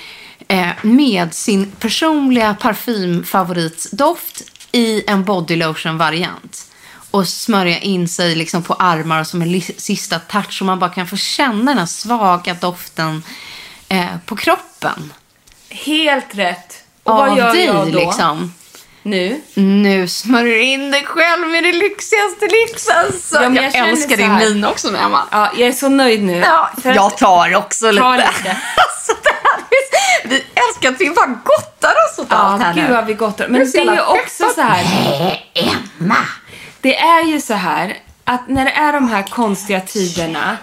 [0.47, 6.71] eh, med sin personliga parfymfavoritdoft i en body lotion-variant.
[7.12, 11.08] Och smörja in sig liksom på armar som en sista touch så man bara kan
[11.08, 13.23] få känna den här svaga doften
[13.89, 15.13] eh, på kroppen.
[15.69, 16.80] Helt rätt.
[17.03, 17.99] Och vad gör dig jag då?
[17.99, 18.53] liksom.
[19.03, 19.41] Nu?
[19.53, 23.35] Nu smörjer du in dig själv med det lyxigaste lyx alltså.
[23.35, 25.23] Ja, jag jag älskar din min också med Emma.
[25.31, 26.37] Ja, jag är så nöjd nu.
[26.37, 28.03] Ja, jag tar också lite.
[28.03, 28.27] Ta lite.
[28.77, 32.93] alltså, är, vi älskar att vi bara gottar oss åt allt Ja, här gud nu.
[32.93, 33.39] vad vi gott.
[33.39, 34.83] Men är det är ju också så här.
[35.53, 36.17] Emma.
[36.81, 40.57] Det är ju så här att när det är de här konstiga tiderna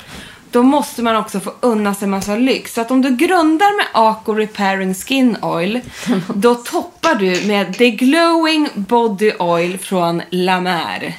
[0.50, 2.74] då måste man också få unna sig massa lyx.
[2.74, 5.80] Så att om du grundar med Aco Repairing Skin Oil
[6.34, 11.14] då toppar du med The Glowing Body Oil från La Mer.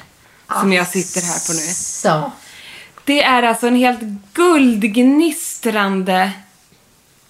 [0.60, 1.72] Som jag sitter här på nu.
[1.74, 2.32] Så.
[3.04, 4.00] Det är alltså en helt
[4.32, 6.30] guldgnistrande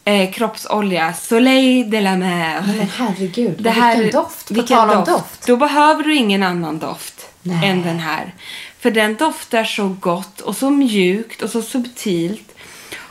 [0.04, 1.14] eh, kroppsolja.
[1.14, 2.62] Soleil de la Mer.
[2.66, 4.48] Men herregud, Det här, vilken doft.
[4.48, 5.10] På vilken tal om doft.
[5.10, 5.46] doft.
[5.46, 7.68] Då behöver du ingen annan doft Nej.
[7.68, 8.34] än den här.
[8.82, 12.42] För den doftar så gott och så mjukt och så subtilt.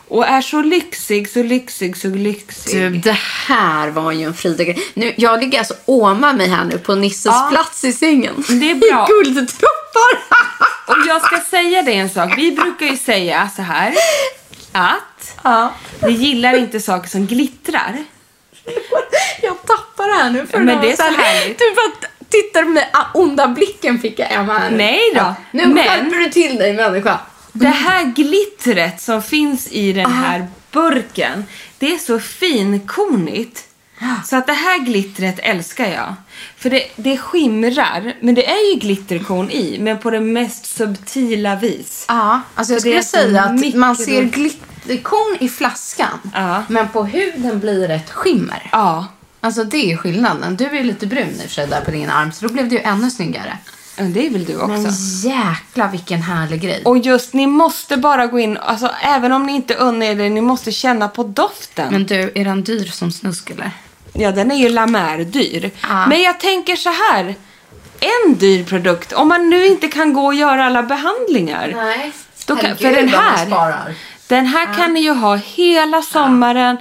[0.07, 2.81] Och är så lyxig, så lyxig, så lyxig.
[2.81, 6.77] Du, det här var ju en frida nu, Jag ligger alltså åmar mig här nu
[6.77, 7.47] på Nisses Ja.
[7.51, 8.33] plats i sängen.
[8.47, 9.05] Det är bra.
[9.09, 10.39] Guldtuppar.
[10.87, 12.33] Och jag ska säga dig en sak.
[12.37, 13.93] Vi brukar ju säga så här.
[14.71, 15.73] Att ja.
[16.01, 17.97] vi gillar inte saker som glittrar.
[19.41, 20.47] Jag tappar det här nu.
[20.47, 21.59] För Men det är så här- härligt.
[21.59, 24.69] Du bara tittar med ah, onda blicken fick jag Emma.
[24.69, 25.19] Nej då.
[25.19, 27.19] Ja, nu Men- skärper du till dig människa.
[27.53, 31.45] Det här glittret som finns i den här burken,
[31.79, 33.65] det är så finkornigt.
[34.25, 36.15] Så att det här glittret älskar jag.
[36.57, 41.55] För det, det skimrar, men det är ju glitterkorn i, men på det mest subtila
[41.55, 42.05] vis.
[42.07, 46.31] Ja, alltså jag skulle säga att man ser glitterkorn i flaskan.
[46.33, 46.63] Ja.
[46.67, 48.69] Men på huden blir det ett skimmer.
[48.71, 49.07] Ja,
[49.41, 50.55] Alltså det är skillnaden.
[50.55, 52.81] Du är lite brun i sig där på din arm så då blev det ju
[52.81, 53.57] ännu snyggare.
[53.97, 54.67] men det vill du också.
[54.67, 54.91] Men
[55.23, 56.81] jäkla vilken härlig grej.
[56.85, 60.29] Och just, ni måste bara gå in, alltså även om ni inte unnar er det,
[60.29, 61.87] ni måste känna på doften.
[61.91, 63.71] Men du, är den dyr som snusk eller?
[64.13, 65.71] Ja, den är ju La Mer dyr.
[65.81, 66.07] Ja.
[66.07, 67.35] Men jag tänker så här.
[68.01, 71.73] En dyr produkt, om man nu inte kan gå och göra alla behandlingar.
[71.75, 72.11] Nej.
[72.45, 73.95] Då kan, Herregud, för den här,
[74.27, 76.77] den här kan ni ju ha hela sommaren,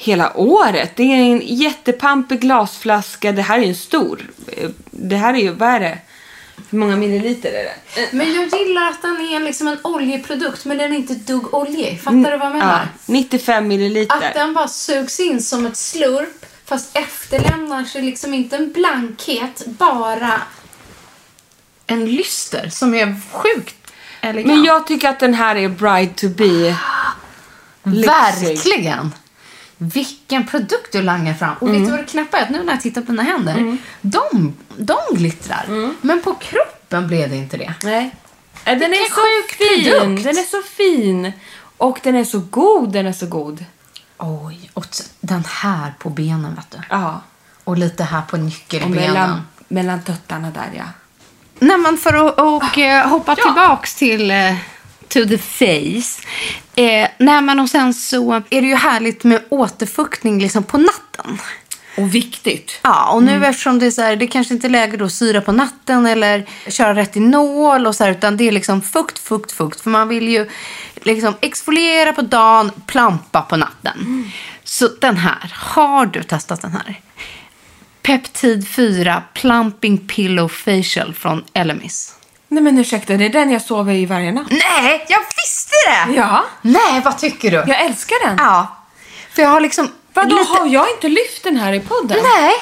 [0.00, 0.92] hela året.
[0.96, 3.32] Det är en jättepampig glasflaska.
[3.32, 4.30] Det här är ju en stor.
[4.56, 5.98] Eh, Det här är ju, vad är det?
[6.70, 8.00] Hur många milliliter är det?
[8.02, 11.54] Eh, Men jag gillar att den är liksom en oljeprodukt men den är inte dugg
[11.54, 12.00] oljig.
[12.02, 12.80] Fattar du vad jag menar?
[12.82, 14.16] Ja, 95 milliliter.
[14.28, 19.62] Att den bara sugs in som ett slurp fast efterlämnar sig liksom inte en blankhet,
[19.66, 20.32] bara
[21.86, 23.76] en lyster som är sjukt
[24.20, 24.46] elegant.
[24.54, 26.76] Men jag tycker att den här är bride to be.
[27.82, 29.14] Verkligen.
[29.78, 31.56] Vilken produkt du langar fram.
[31.60, 32.50] Och vet du vad det knäppa är?
[32.50, 35.94] Nu när jag tittar på dina händer, de, de glittrar.
[36.00, 37.74] Men på kroppen blev det inte det.
[37.84, 38.10] Nej.
[38.64, 39.92] Eh, Den är Vilken så sjuk fin.
[39.92, 40.24] produkt.
[40.24, 41.32] Den är så fin.
[41.76, 42.92] Och den är så god.
[42.92, 43.64] Den är så god.
[44.18, 44.86] Oj, och
[45.20, 46.78] den här på benen vet du.
[46.90, 47.20] Ja.
[47.64, 48.96] Och lite här på Och nyckelbenen.
[48.96, 50.84] mellan, mellan tuttarna där ja.
[51.58, 54.54] Nej, men för att och, eh, hoppa tillbaks till eh,
[55.08, 56.22] to the face.
[56.74, 61.38] Eh, nej, men och sen så är det ju härligt med återfuktning liksom på natten.
[61.96, 62.80] Och viktigt.
[62.82, 65.12] Ja, och nu eftersom det är så här, det kanske inte är läge då att
[65.12, 69.52] syra på natten eller köra retinol och så här, utan det är liksom fukt, fukt,
[69.52, 69.80] fukt.
[69.80, 70.48] För man vill ju
[71.02, 74.30] liksom exfoliera på dagen, plampa på natten.
[74.64, 77.00] Så den här, har du testat den här?
[78.02, 82.17] Peptid 4 Plumping Pillow Facial från Elemis.
[82.48, 84.50] Nej men ursäkta, det är den jag sover i varje natt.
[84.50, 86.14] Nej, jag visste det!
[86.16, 86.44] Ja.
[86.62, 87.56] Nej, vad tycker du?
[87.56, 88.36] Jag älskar den.
[88.38, 88.76] Ja.
[89.34, 89.92] För jag har liksom...
[90.12, 92.18] Vadå, lite- har jag inte lyft den här i podden?
[92.36, 92.52] Nej.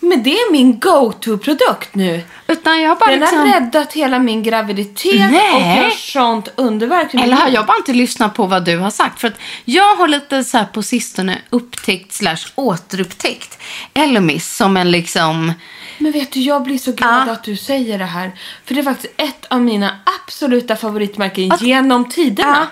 [0.00, 2.22] Men det är min go-to-produkt nu.
[2.46, 3.38] Utan jag har bara Den liksom...
[3.38, 5.54] har räddat hela min graviditet Nej.
[5.54, 7.14] och gör sånt underverk.
[7.14, 9.20] Eller har jag bara inte lyssnat på vad du har sagt?
[9.20, 13.58] För att jag har lite så här på sistone upptäckt slash återupptäckt
[13.94, 15.52] Elemis som en liksom...
[15.98, 17.32] Men vet du, jag blir så glad Ja.
[17.32, 18.32] att du säger det här.
[18.64, 19.90] För det är faktiskt ett av mina
[20.22, 22.66] absoluta favoritmärken genom tiderna.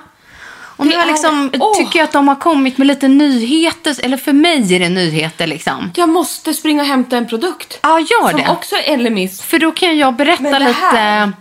[0.77, 1.77] Och nu är- liksom, åh.
[1.77, 3.97] tycker jag att de har kommit med lite nyheter.
[4.03, 5.91] Eller för mig är det nyheter liksom.
[5.97, 7.79] Jag måste springa och hämta en produkt.
[7.83, 8.49] Ja, gör som det.
[8.49, 9.43] också är Elemis.
[9.43, 11.33] För då kan jag berätta lite...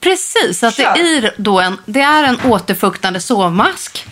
[0.00, 4.04] Precis, att det är, då en, det är en återfuktande sovmask.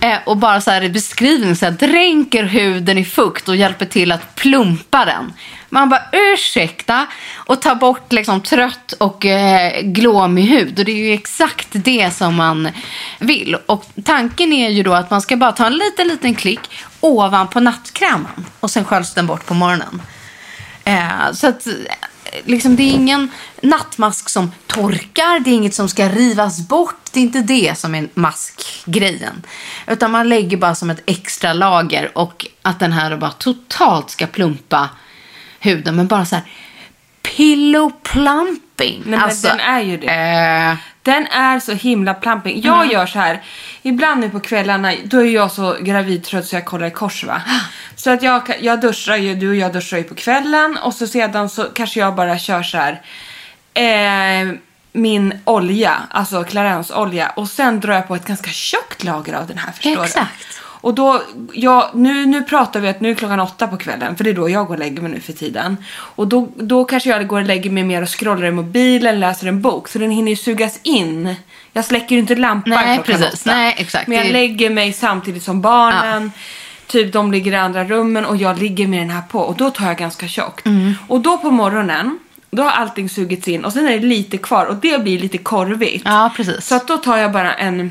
[0.00, 3.86] Eh, och bara så här i beskrivning så här, dränker huden i fukt och hjälper
[3.86, 5.32] till att plumpa den.
[5.74, 10.78] Man bara ursäkta och ta bort liksom trött och eh, glåmig hud.
[10.78, 12.68] Och det är ju exakt det som man
[13.18, 13.56] vill.
[13.66, 16.60] Och tanken är ju då att man ska bara ta en liten, liten klick
[17.00, 18.46] ovanpå nattkrämen.
[18.60, 20.02] Och sen sköljs den bort på morgonen.
[20.84, 21.72] Eh, så att eh,
[22.44, 23.30] liksom, det är ingen
[23.62, 27.08] nattmask som torkar, det är inget som ska rivas bort.
[27.12, 29.42] Det är inte det som är maskgrejen.
[29.86, 34.26] Utan man lägger bara som ett extra lager och att den här bara totalt ska
[34.26, 34.88] plumpa
[35.64, 35.96] huden.
[35.96, 36.44] Men bara så här
[37.36, 39.02] pillow plumping.
[39.06, 40.06] Nej, men den är ju det.
[40.06, 42.60] Eh, Den är så himla plamping.
[42.64, 43.42] Jag gör så här.
[43.82, 47.42] Ibland nu på kvällarna, då är jag så gravidtrött så jag kollar i kors va.
[47.96, 51.06] Så att jag, jag duschar ju, du och jag duschar ju på kvällen och så
[51.06, 53.00] sedan så kanske jag bara kör så här.
[53.74, 54.54] Eh,
[54.92, 59.58] min olja, alltså Clarence-olja och sen drar jag på ett ganska tjockt lager av den
[59.58, 60.08] här förstår du.
[60.84, 64.24] Och då, ja, nu, nu pratar vi att nu är klockan åtta på kvällen, för
[64.24, 65.76] det är då jag går och lägger mig nu för tiden.
[65.94, 69.46] Och då, då kanske jag går och lägger mig mer och scrollar i mobilen, läser
[69.46, 71.34] en bok, så den hinner ju sugas in.
[71.72, 73.40] Jag släcker ju inte lampan Nej, klockan precis.
[73.40, 73.54] åtta.
[73.54, 74.08] Nej, exakt.
[74.08, 76.32] Men jag lägger mig samtidigt som barnen.
[76.86, 79.38] Typ de ligger i andra rummen och jag ligger med den här på.
[79.38, 80.66] Och då tar jag ganska tjockt.
[80.66, 80.94] Mm.
[81.08, 82.18] Och då på morgonen,
[82.50, 85.38] då har allting sugits in och sen är det lite kvar och det blir lite
[85.38, 86.02] korvigt.
[86.04, 86.66] ja, precis.
[86.66, 87.90] Så att då tar jag bara en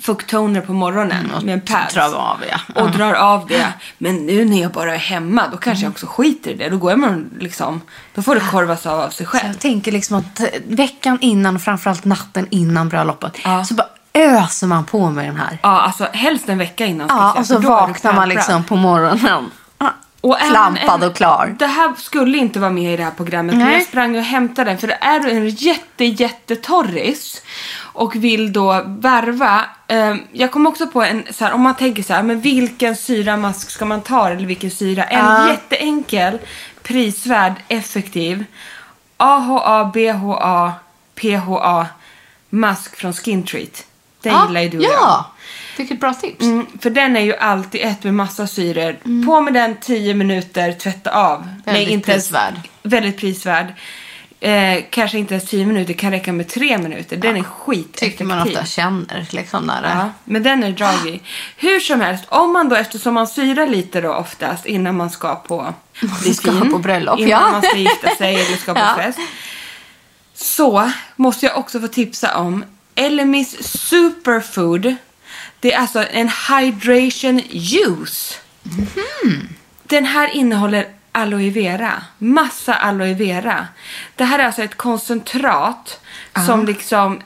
[0.00, 1.94] fukttoner på morgonen med en pads.
[1.94, 2.82] drar av, ja.
[2.82, 2.92] Och Ja.
[2.96, 3.66] drar av det.
[3.98, 6.68] Men nu när jag bara är hemma, då kanske jag också skiter i det.
[6.68, 7.80] Då går jag med liksom,
[8.14, 9.46] då får det korvas av av sig Så själv.
[9.46, 13.64] jag tänker liksom att eh, veckan innan och framförallt natten innan bröllopet Ja.
[13.64, 15.58] så bara öser man på med den här.
[15.62, 17.08] Ja, alltså helst en vecka innan.
[17.10, 19.50] Ja, och så vaknar man liksom på morgonen.
[20.22, 21.56] Och Klampad och klar.
[21.58, 23.74] Det här skulle inte vara med i det här programmet men Nej.
[23.74, 27.42] jag sprang och hämtade den för det är du en jätte jättetorris
[28.00, 29.64] och vill då värva.
[29.88, 32.96] Eh, jag kom också på en så här, om man tänker så här, men vilken
[32.96, 35.04] syramask ska man ta eller vilken syra?
[35.04, 35.50] En Ja.
[35.50, 36.38] jätteenkel,
[36.82, 38.44] prisvärd, effektiv
[39.16, 40.72] AHA, BHA,
[41.14, 41.86] PHA
[42.50, 43.84] mask från Skin Treat.
[44.22, 44.92] Den gillar ju du och jag.
[44.92, 45.30] Ja,
[45.76, 46.44] vilket bra tips.
[46.44, 49.24] Mm, för den är ju alltid ett med massa syror.
[49.26, 51.48] På med den 10 minuter, tvätta av.
[51.64, 52.54] Väldigt inte ens- prisvärd.
[52.82, 53.66] Väldigt prisvärd.
[54.42, 57.16] Eh, kanske inte ens 10 minuter, kan räcka med 3 minuter.
[57.16, 58.10] Den är skiteffektiv.
[58.10, 59.88] Tycker man ofta känner liksom när det...
[59.88, 61.22] Ja, men den är dragig.
[61.56, 65.34] Hur som helst, om man då eftersom man syrar lite då oftast innan man ska
[65.34, 65.74] på
[66.22, 67.50] bli ska fin, på bröllop, innan ja.
[67.52, 68.96] man ska gifta sig eller ska på Ja.
[68.96, 69.18] fest.
[70.34, 74.94] Så måste jag också få tipsa om Elemis Superfood.
[75.60, 78.38] Det är alltså en hydration juice.
[79.82, 81.92] Den här innehåller aloe vera.
[82.18, 83.66] Massa aloe vera.
[84.16, 86.00] Det här är alltså ett koncentrat
[86.46, 87.20] som liksom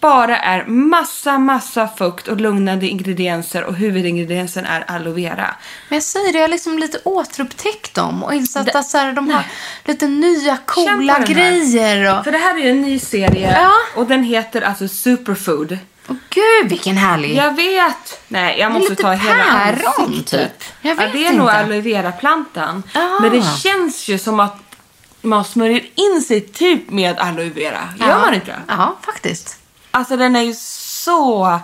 [0.00, 5.54] bara är massa, massa fukt och lugnande ingredienser och huvudingrediensen är aloe vera.
[5.88, 8.98] Men jag säger det, jag har liksom lite återupptäckt dem och insett Det- att så
[8.98, 9.46] här, de har Nej.
[9.84, 11.26] lite nya coola här.
[11.26, 12.18] grejer.
[12.18, 12.24] Och...
[12.24, 13.72] För det här är ju en ny serie Ja.
[14.00, 15.78] och den heter alltså Superfood.
[16.10, 17.36] Åh gud, vilken härlig...
[17.36, 18.20] Jag vet!
[18.28, 20.58] Nej, jag måste ta hela päron, ansiktet.
[20.58, 20.68] typ.
[20.82, 21.52] Jag vet ja, det är nog inte.
[21.58, 22.82] aloe vera-plantan.
[22.94, 23.20] Ah.
[23.20, 24.56] Men det känns ju som att
[25.22, 27.88] man smörjer in sig typ med aloe vera.
[27.98, 28.18] Gör Ja.
[28.18, 28.58] man inte det?
[28.68, 29.56] Ja, faktiskt.
[29.90, 31.60] Alltså den är ju så...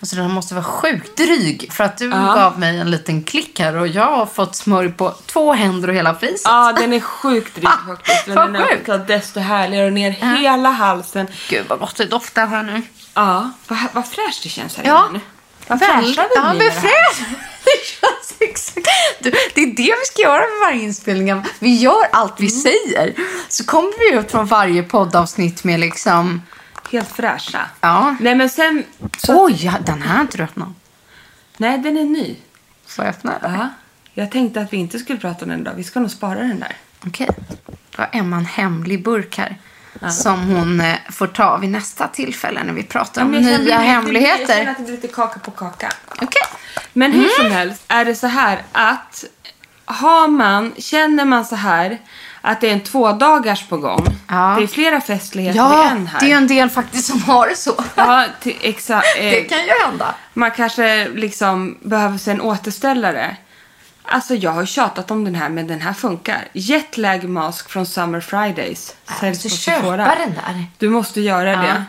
[0.00, 1.72] Alltså den måste vara sjukt dryg.
[1.72, 2.34] För att du Ja.
[2.34, 5.94] gav mig en liten klick här och jag har fått smörj på två händer och
[5.94, 6.40] hela facet.
[6.44, 8.26] Ja, den är sjukt dryg faktiskt.
[8.26, 11.26] Men den är också desto härligare och ner hela halsen.
[11.48, 12.82] Gud vad gott det doftar här nu.
[13.14, 15.06] Ja, vad, vad fräscht det känns här Ja.
[15.10, 15.24] inne nu.
[15.66, 17.26] Vad fräscha vi ja, blir med det här.
[19.20, 21.44] Du, det är det vi ska göra med varje inspelning.
[21.58, 22.60] Vi gör allt vi Mm.
[22.60, 23.14] säger.
[23.48, 26.42] Så kommer vi ut från varje poddavsnitt med liksom...
[26.90, 27.60] Helt fräscha.
[27.80, 28.16] Ja.
[28.20, 28.84] Nej, men sen...
[29.18, 30.68] Så, Oj, ja, den här har inte du öppnat.
[31.56, 32.36] nej, den är ny.
[32.96, 33.54] Jag öppna den?
[33.54, 33.68] Ja.
[34.14, 35.72] Jag tänkte att vi inte skulle prata om den idag.
[35.76, 36.76] Vi ska nog spara den där.
[37.06, 37.28] Okej.
[37.66, 39.56] Då har Emma en hemlig burk här.
[40.10, 43.70] Som hon eh, får ta vid nästa tillfälle när vi pratar om jag nya lite-
[43.70, 44.46] Jag hemligheter.
[44.56, 45.92] känner att det blir lite kaka på kaka.
[46.22, 46.42] Okej.
[46.92, 47.30] Men hur Mm.
[47.36, 49.24] som helst är det så här att
[49.84, 51.98] har man, känner man så här
[52.40, 54.06] att det är en två dagars på gång.
[54.28, 54.54] Ja.
[54.58, 56.20] Det är flera festligheter i Ja, en här.
[56.20, 57.84] det är ju en del faktiskt som har det så.
[57.94, 60.14] Ja, exa, eh, Det kan ju hända.
[60.34, 63.36] Man kanske liksom behöver sig en återställare.
[64.02, 66.44] Alltså jag har tjatat om den här men den här funkar.
[66.52, 68.94] Jetlag mask från Summer Fridays.
[69.08, 70.14] Jag Säljs måste köpa Sephora.
[70.18, 70.66] den där.
[70.78, 71.84] Du måste göra det.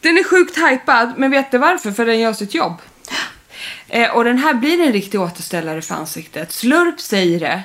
[0.00, 1.92] Den är sjukt hypad, men vet du varför?
[1.92, 2.76] För den gör sitt jobb.
[3.88, 6.52] Eh, och den här blir en riktig återställare för ansiktet.
[6.52, 7.62] Slurp säger det.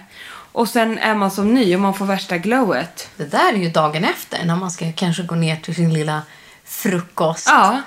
[0.52, 3.10] Och sen är man som ny och man får värsta glowet.
[3.18, 6.22] Det där är ju dagen efter när man ska kanske gå ner till sin lilla
[6.66, 7.48] frukost.
[7.50, 7.82] Ja.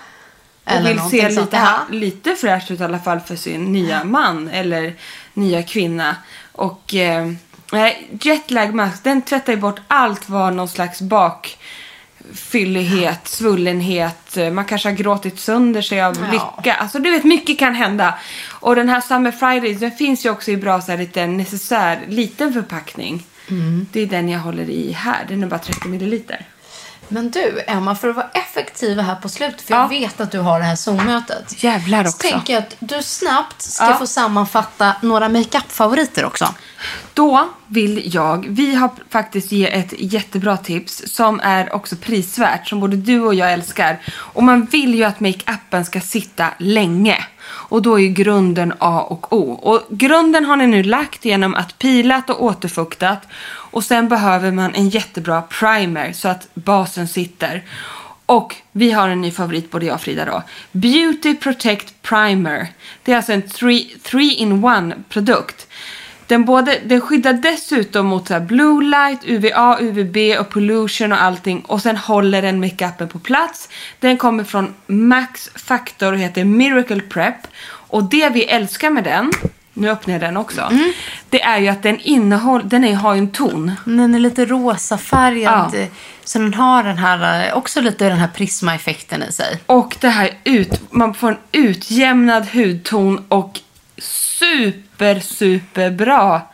[0.64, 1.80] Och Eller vill se lite, Ja.
[1.90, 4.94] lite fräscht ut i alla fall för sin nya man eller
[5.34, 6.16] nya kvinna.
[6.52, 7.32] Och eh,
[8.20, 11.00] jetlag mask, den tvättar ju bort allt vad någon slags
[12.30, 16.32] bakfyllighet, svullenhet, eh, man kanske har gråtit sönder sig av Ja.
[16.32, 16.74] lycka.
[16.74, 18.14] Alltså du vet, mycket kan hända.
[18.50, 22.00] Och den här Summer Fridays, den finns ju också i bra så här, liten necessär,
[22.08, 23.26] liten förpackning.
[23.50, 23.86] Mm.
[23.92, 26.46] Det är den jag håller i här, den är bara 30 milliliter.
[27.08, 29.80] Men du, Emma, för att vara effektiv här på slutet, för Ja.
[29.80, 31.62] jag vet att du har det här Zoom-mötet.
[31.64, 32.18] Jävlar Så också.
[32.30, 33.94] tänker jag att du snabbt ska Ja.
[33.98, 36.54] få sammanfatta några makeup-favoriter också.
[37.14, 42.80] Då vill jag, vi har faktiskt ge ett jättebra tips som är också prisvärt, som
[42.80, 44.00] både du och jag älskar.
[44.14, 47.24] Och man vill ju att makeupen ska sitta länge.
[47.52, 49.52] Och då är ju grunden A och O.
[49.52, 53.28] Och grunden har ni nu lagt genom att pilat och återfuktat.
[53.44, 57.62] Och sen behöver man en jättebra primer så att basen sitter.
[58.26, 60.42] Och vi har en ny favorit, både jag och Frida då.
[60.72, 62.68] Beauty Protect Primer.
[63.02, 65.66] Det är alltså en 3-in-1 produkt.
[66.32, 71.60] Den, både, den skyddar dessutom mot så blue light, UVA, UVB och pollution och allting.
[71.60, 73.68] Och sen håller den makeupen på plats.
[74.00, 77.34] Den kommer från Max Factor och heter Miracle Prep.
[77.64, 79.32] Och det vi älskar med den,
[79.74, 80.70] nu öppnar jag den också.
[81.30, 83.72] Det är ju att den innehåller, den är, har ju en ton.
[83.84, 85.70] Den är lite rosafärgad.
[85.72, 85.78] Ja.
[85.78, 85.88] eh,
[86.24, 89.60] Så den har den här, eh, också lite den här prisma-effekten i sig.
[89.66, 93.60] Och det här ut, man får en utjämnad hudton och
[94.42, 96.52] super, super bra.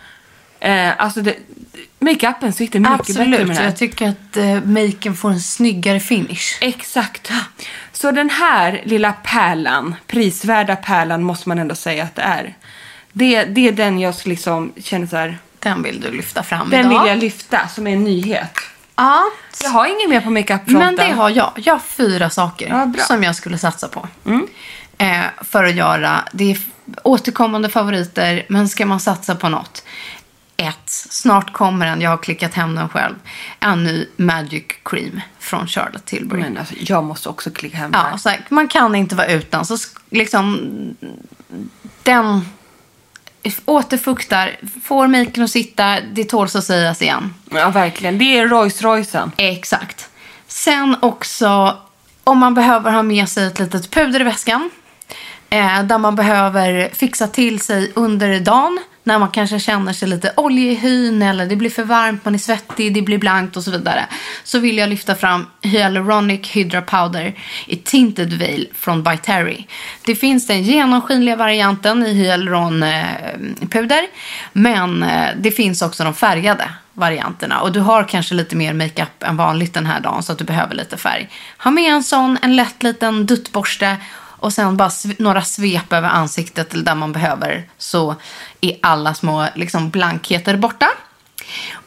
[0.60, 1.34] Eh, alltså det,
[1.98, 3.46] makeupen sitter mycket bättre med Absolut.
[3.48, 3.64] den här.
[3.64, 6.58] Jag tycker att eh, maken får en snyggare finish.
[6.60, 7.32] Exakt.
[7.92, 12.54] Så den här lilla pärlan, prisvärda pärlan måste man ändå säga att det är.
[13.12, 16.80] Det, det är den jag liksom känner så här, Den vill du lyfta fram den
[16.80, 17.02] idag.
[17.02, 18.58] vill jag lyfta som är en nyhet.
[18.96, 19.22] Ja,
[19.62, 20.78] Jag har inget mer på makeupfronten.
[20.78, 21.52] men det har jag.
[21.56, 24.08] Jag har fyra saker Ja, som jag skulle satsa på.
[24.98, 26.58] Eh, för att göra, det är
[27.02, 29.82] återkommande favoriter, men ska man satsa på något?
[30.56, 33.14] Ett, snart kommer en, jag har klickat hem den själv,
[33.60, 36.40] en ny Magic Cream från Charlotte Tilbury.
[36.42, 38.16] Men alltså, jag måste också klicka hem Ja, här.
[38.16, 39.66] så här, man kan inte vara utan.
[39.66, 39.76] Så
[40.10, 40.58] liksom,
[42.02, 42.40] den
[43.64, 47.34] återfuktar, får maken att sitta, det tåls att sägas igen.
[47.50, 48.18] Ja, verkligen.
[48.18, 49.32] Det är Rolls Roycen.
[49.36, 50.08] Exakt.
[50.46, 51.78] Sen också,
[52.24, 54.70] om man behöver ha med sig ett litet puder i väskan.
[55.50, 58.78] Eh, där man behöver fixa till sig under dagen.
[59.04, 62.34] När man kanske känner sig lite oljig i hyn eller det blir för varmt, man
[62.34, 64.06] är svettig, det blir blankt och så vidare.
[64.44, 67.34] Så vill jag lyfta fram Hyaluronic Hydra Powder
[67.66, 69.66] i Tinted Veil från By Terry.
[70.04, 74.06] Det finns den genomskinliga varianten i hyaluronpuder.
[74.52, 77.60] Men eh, det finns också de färgade varianterna.
[77.60, 80.44] Och du har kanske lite mer makeup än vanligt den här dagen så att du
[80.44, 81.28] behöver lite färg.
[81.58, 83.96] Ha med en sån, en lätt liten duttborste
[84.40, 88.14] och sen bara några svep över ansiktet eller där man behöver så
[88.60, 90.88] är alla små liksom, blankheter borta.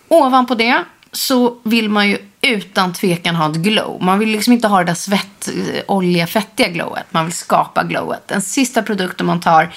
[0.08, 4.04] Ovanpå det så vill man ju utan tvekan ha ett glow.
[4.04, 7.06] Man vill liksom inte ha det där matt, eh, olja, fettiga glowet.
[7.10, 8.28] Man vill skapa glowet.
[8.28, 9.74] Den sista produkten man tar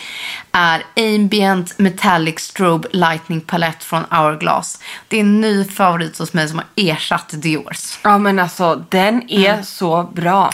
[0.52, 4.78] är Ambient Metallic Strobe Lightning Palette från Hourglass.
[5.08, 7.98] Det är en ny favorit hos mig som har ersatt Diors.
[8.02, 10.50] Ja men alltså den är så bra.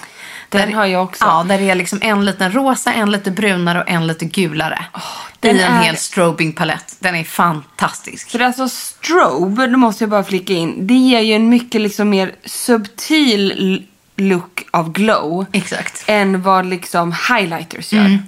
[0.50, 1.24] Den Där- har jag också.
[1.24, 4.84] Ja, där är liksom en liten rosa, en lite brunare och en lite gulare.
[5.40, 6.96] den I en är- hel strobing palett.
[6.98, 8.30] Den är fantastisk.
[8.30, 12.10] För alltså strobe, då måste jag bara flika in, det ger ju en mycket liksom
[12.10, 13.86] mer subtil
[14.16, 15.46] look av glow.
[15.52, 16.04] Exakt.
[16.06, 18.18] Än vad liksom highlighters gör.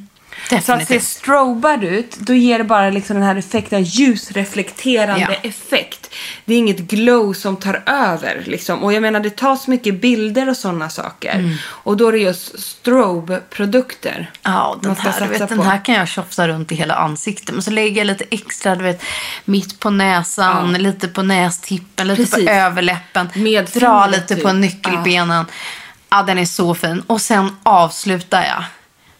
[0.49, 1.03] Så att se Definitivt.
[1.09, 5.49] strobad ut, då ger det bara liksom den här effekten, ljusreflekterande Ja.
[5.49, 6.14] effekt.
[6.45, 8.82] Det är inget glow som tar över liksom.
[8.84, 11.34] Och jag menar det tas mycket bilder och sådana saker.
[11.34, 11.55] Mm.
[11.64, 14.30] Och då är det just strobe-produkter.
[14.43, 17.55] Ja, den här, vet, den här kan jag tjofsa runt i hela ansiktet.
[17.55, 19.03] Men så lägger jag lite extra, du vet,
[19.45, 20.78] mitt på näsan, Ja.
[20.78, 22.47] lite på nästippen, lite Precis.
[22.47, 23.28] på överläppen.
[23.34, 24.45] Med dra lite typ.
[24.45, 25.47] på nyckelbenen.
[26.11, 26.22] Ja.
[26.22, 27.03] den är så fin.
[27.07, 28.64] Och sen avslutar jag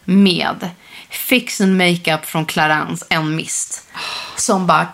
[0.05, 0.71] med
[1.13, 3.85] Fix and Makeup från Clarins, en mist.
[4.37, 4.87] Som bara...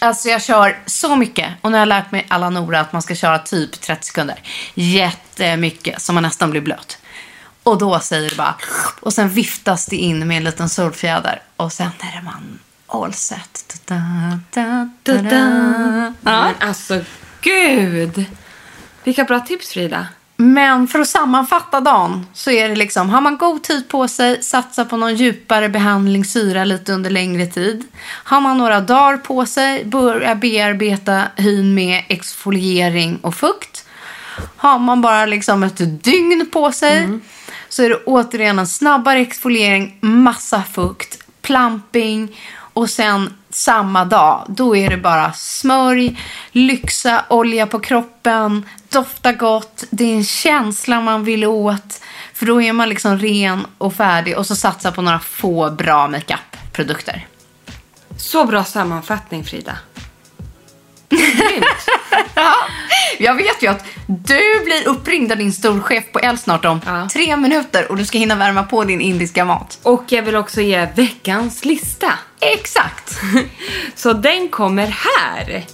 [0.00, 1.52] Alltså jag kör så mycket.
[1.60, 4.42] Och nu har jag lärt mig alla Nora att man ska köra typ 30 sekunder.
[4.74, 6.98] Jättemycket, så man nästan blir blöt.
[7.62, 8.54] Och då säger det bara...
[9.00, 11.42] Och sen viftas det in med en liten solfjäder.
[11.56, 13.80] Och sen är man all set.
[13.84, 13.94] Da,
[14.50, 16.14] da, da, da, da.
[16.20, 17.04] Men alltså
[17.40, 18.24] gud!
[19.04, 20.06] Vilka bra tips Frida.
[20.40, 24.42] Men för att sammanfatta dagen så är det liksom, har man god tid på sig,
[24.42, 27.84] satsa på någon djupare behandling, syra lite under längre tid.
[28.24, 33.84] Har man några dagar på sig, börja bearbeta hyn med exfoliering och fukt.
[34.56, 37.08] Har man bara liksom ett dygn på sig
[37.68, 42.36] så är det återigen en snabbare exfoliering, massa fukt, plumping
[42.72, 46.20] och sen samma dag, då är det bara smörj,
[46.52, 49.84] lyxa, olja på kroppen, dofta gott.
[49.90, 52.00] Det är en känsla man vill åt.
[52.34, 56.08] För då är man liksom ren och färdig och så satsa på några få bra
[56.08, 57.26] makeup-produkter.
[58.18, 59.78] Så bra sammanfattning Frida.
[63.18, 67.08] Jag vet ju att du blir uppringd av din storchef på L snart om Ja.
[67.12, 69.78] tre minuter och du ska hinna värma på din indiska mat.
[69.82, 72.12] Och jag vill också ge veckans lista.
[72.40, 73.20] Exakt!
[73.94, 75.64] Så den kommer här.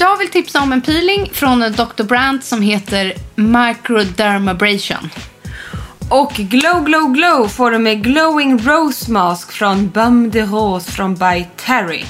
[0.00, 2.02] Jag vill tipsa om en peeling från Dr.
[2.02, 5.10] Brandt som heter Microdermabrasion.
[6.10, 11.14] Och Glow Glow Glow får du med Glowing Rose Mask från Bum de Rose från
[11.14, 12.04] By Terry.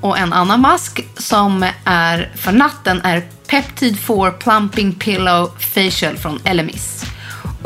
[0.00, 6.40] Och en annan mask som är för natten är Peptide 4 Plumping Pillow Facial från
[6.44, 7.04] Elemis.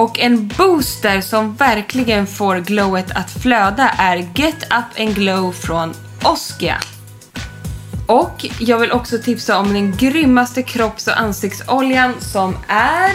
[0.01, 5.95] Och en booster som verkligen får glowet att flöda är Get Up and Glow från
[6.25, 6.77] Oskia.
[8.07, 13.13] Och jag vill också tipsa om den grymmaste kropps och ansiktsoljan som är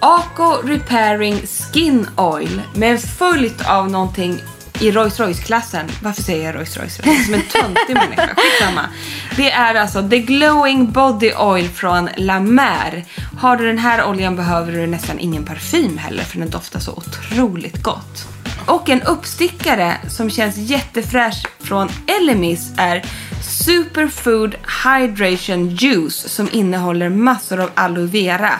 [0.00, 4.42] Aco Repairing Skin Oil med fullt av någonting
[4.80, 5.86] i Rolls Royce-klassen.
[6.02, 7.00] Varför säger jag Rolls Royce?
[7.04, 8.34] Jag Som en töntig människa.
[8.36, 8.88] Skitsamma.
[9.36, 13.04] Det är alltså The Glowing Body Oil från La Mer.
[13.38, 16.92] Har du den här oljan behöver du nästan ingen parfym heller för den doftar så
[16.92, 18.26] otroligt gott.
[18.66, 23.04] Och en uppstickare som känns jättefräsch från Elemis är
[23.42, 28.50] Superfood Hydration Juice som innehåller massor av aloe vera.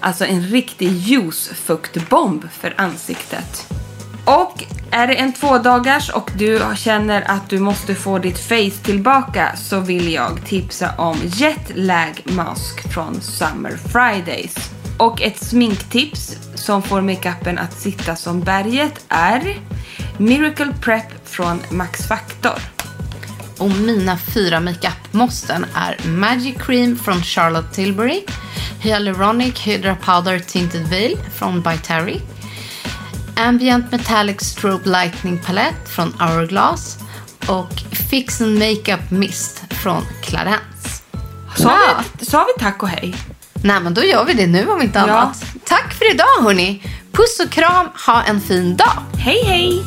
[0.00, 3.66] Alltså en riktig juicefuktbomb för ansiktet.
[4.24, 9.56] Och är det en tvådagars och du känner att du måste få ditt face tillbaka
[9.56, 14.54] så vill jag tipsa om jetlag Mask från Summer Fridays.
[14.98, 19.56] Och ett sminktips som får makeupen att sitta som berget är
[20.18, 22.58] Miracle Prep från Max Factor.
[23.58, 28.24] Och mina fyra makeup-måsten är Magic Cream från Charlotte Tilbury,
[28.80, 32.20] Hyaluronic Hydra Powder Tinted Veil från By Terry,
[33.42, 36.98] Ambient Metallic Strobe Lightning Palette från Hourglass
[37.46, 37.72] och
[38.10, 41.02] Fix and Makeup Mist från Clarence.
[41.56, 41.78] Sa,
[42.18, 43.14] vi, sa vi tack och hej?
[43.54, 45.02] Nej, men då gör vi det nu om inte Ja.
[45.04, 45.44] annat.
[45.64, 46.82] Tack för idag hörni.
[47.12, 49.02] Puss och kram, ha en fin dag.
[49.18, 49.82] Hej hej!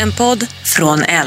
[0.00, 1.26] En podd från L.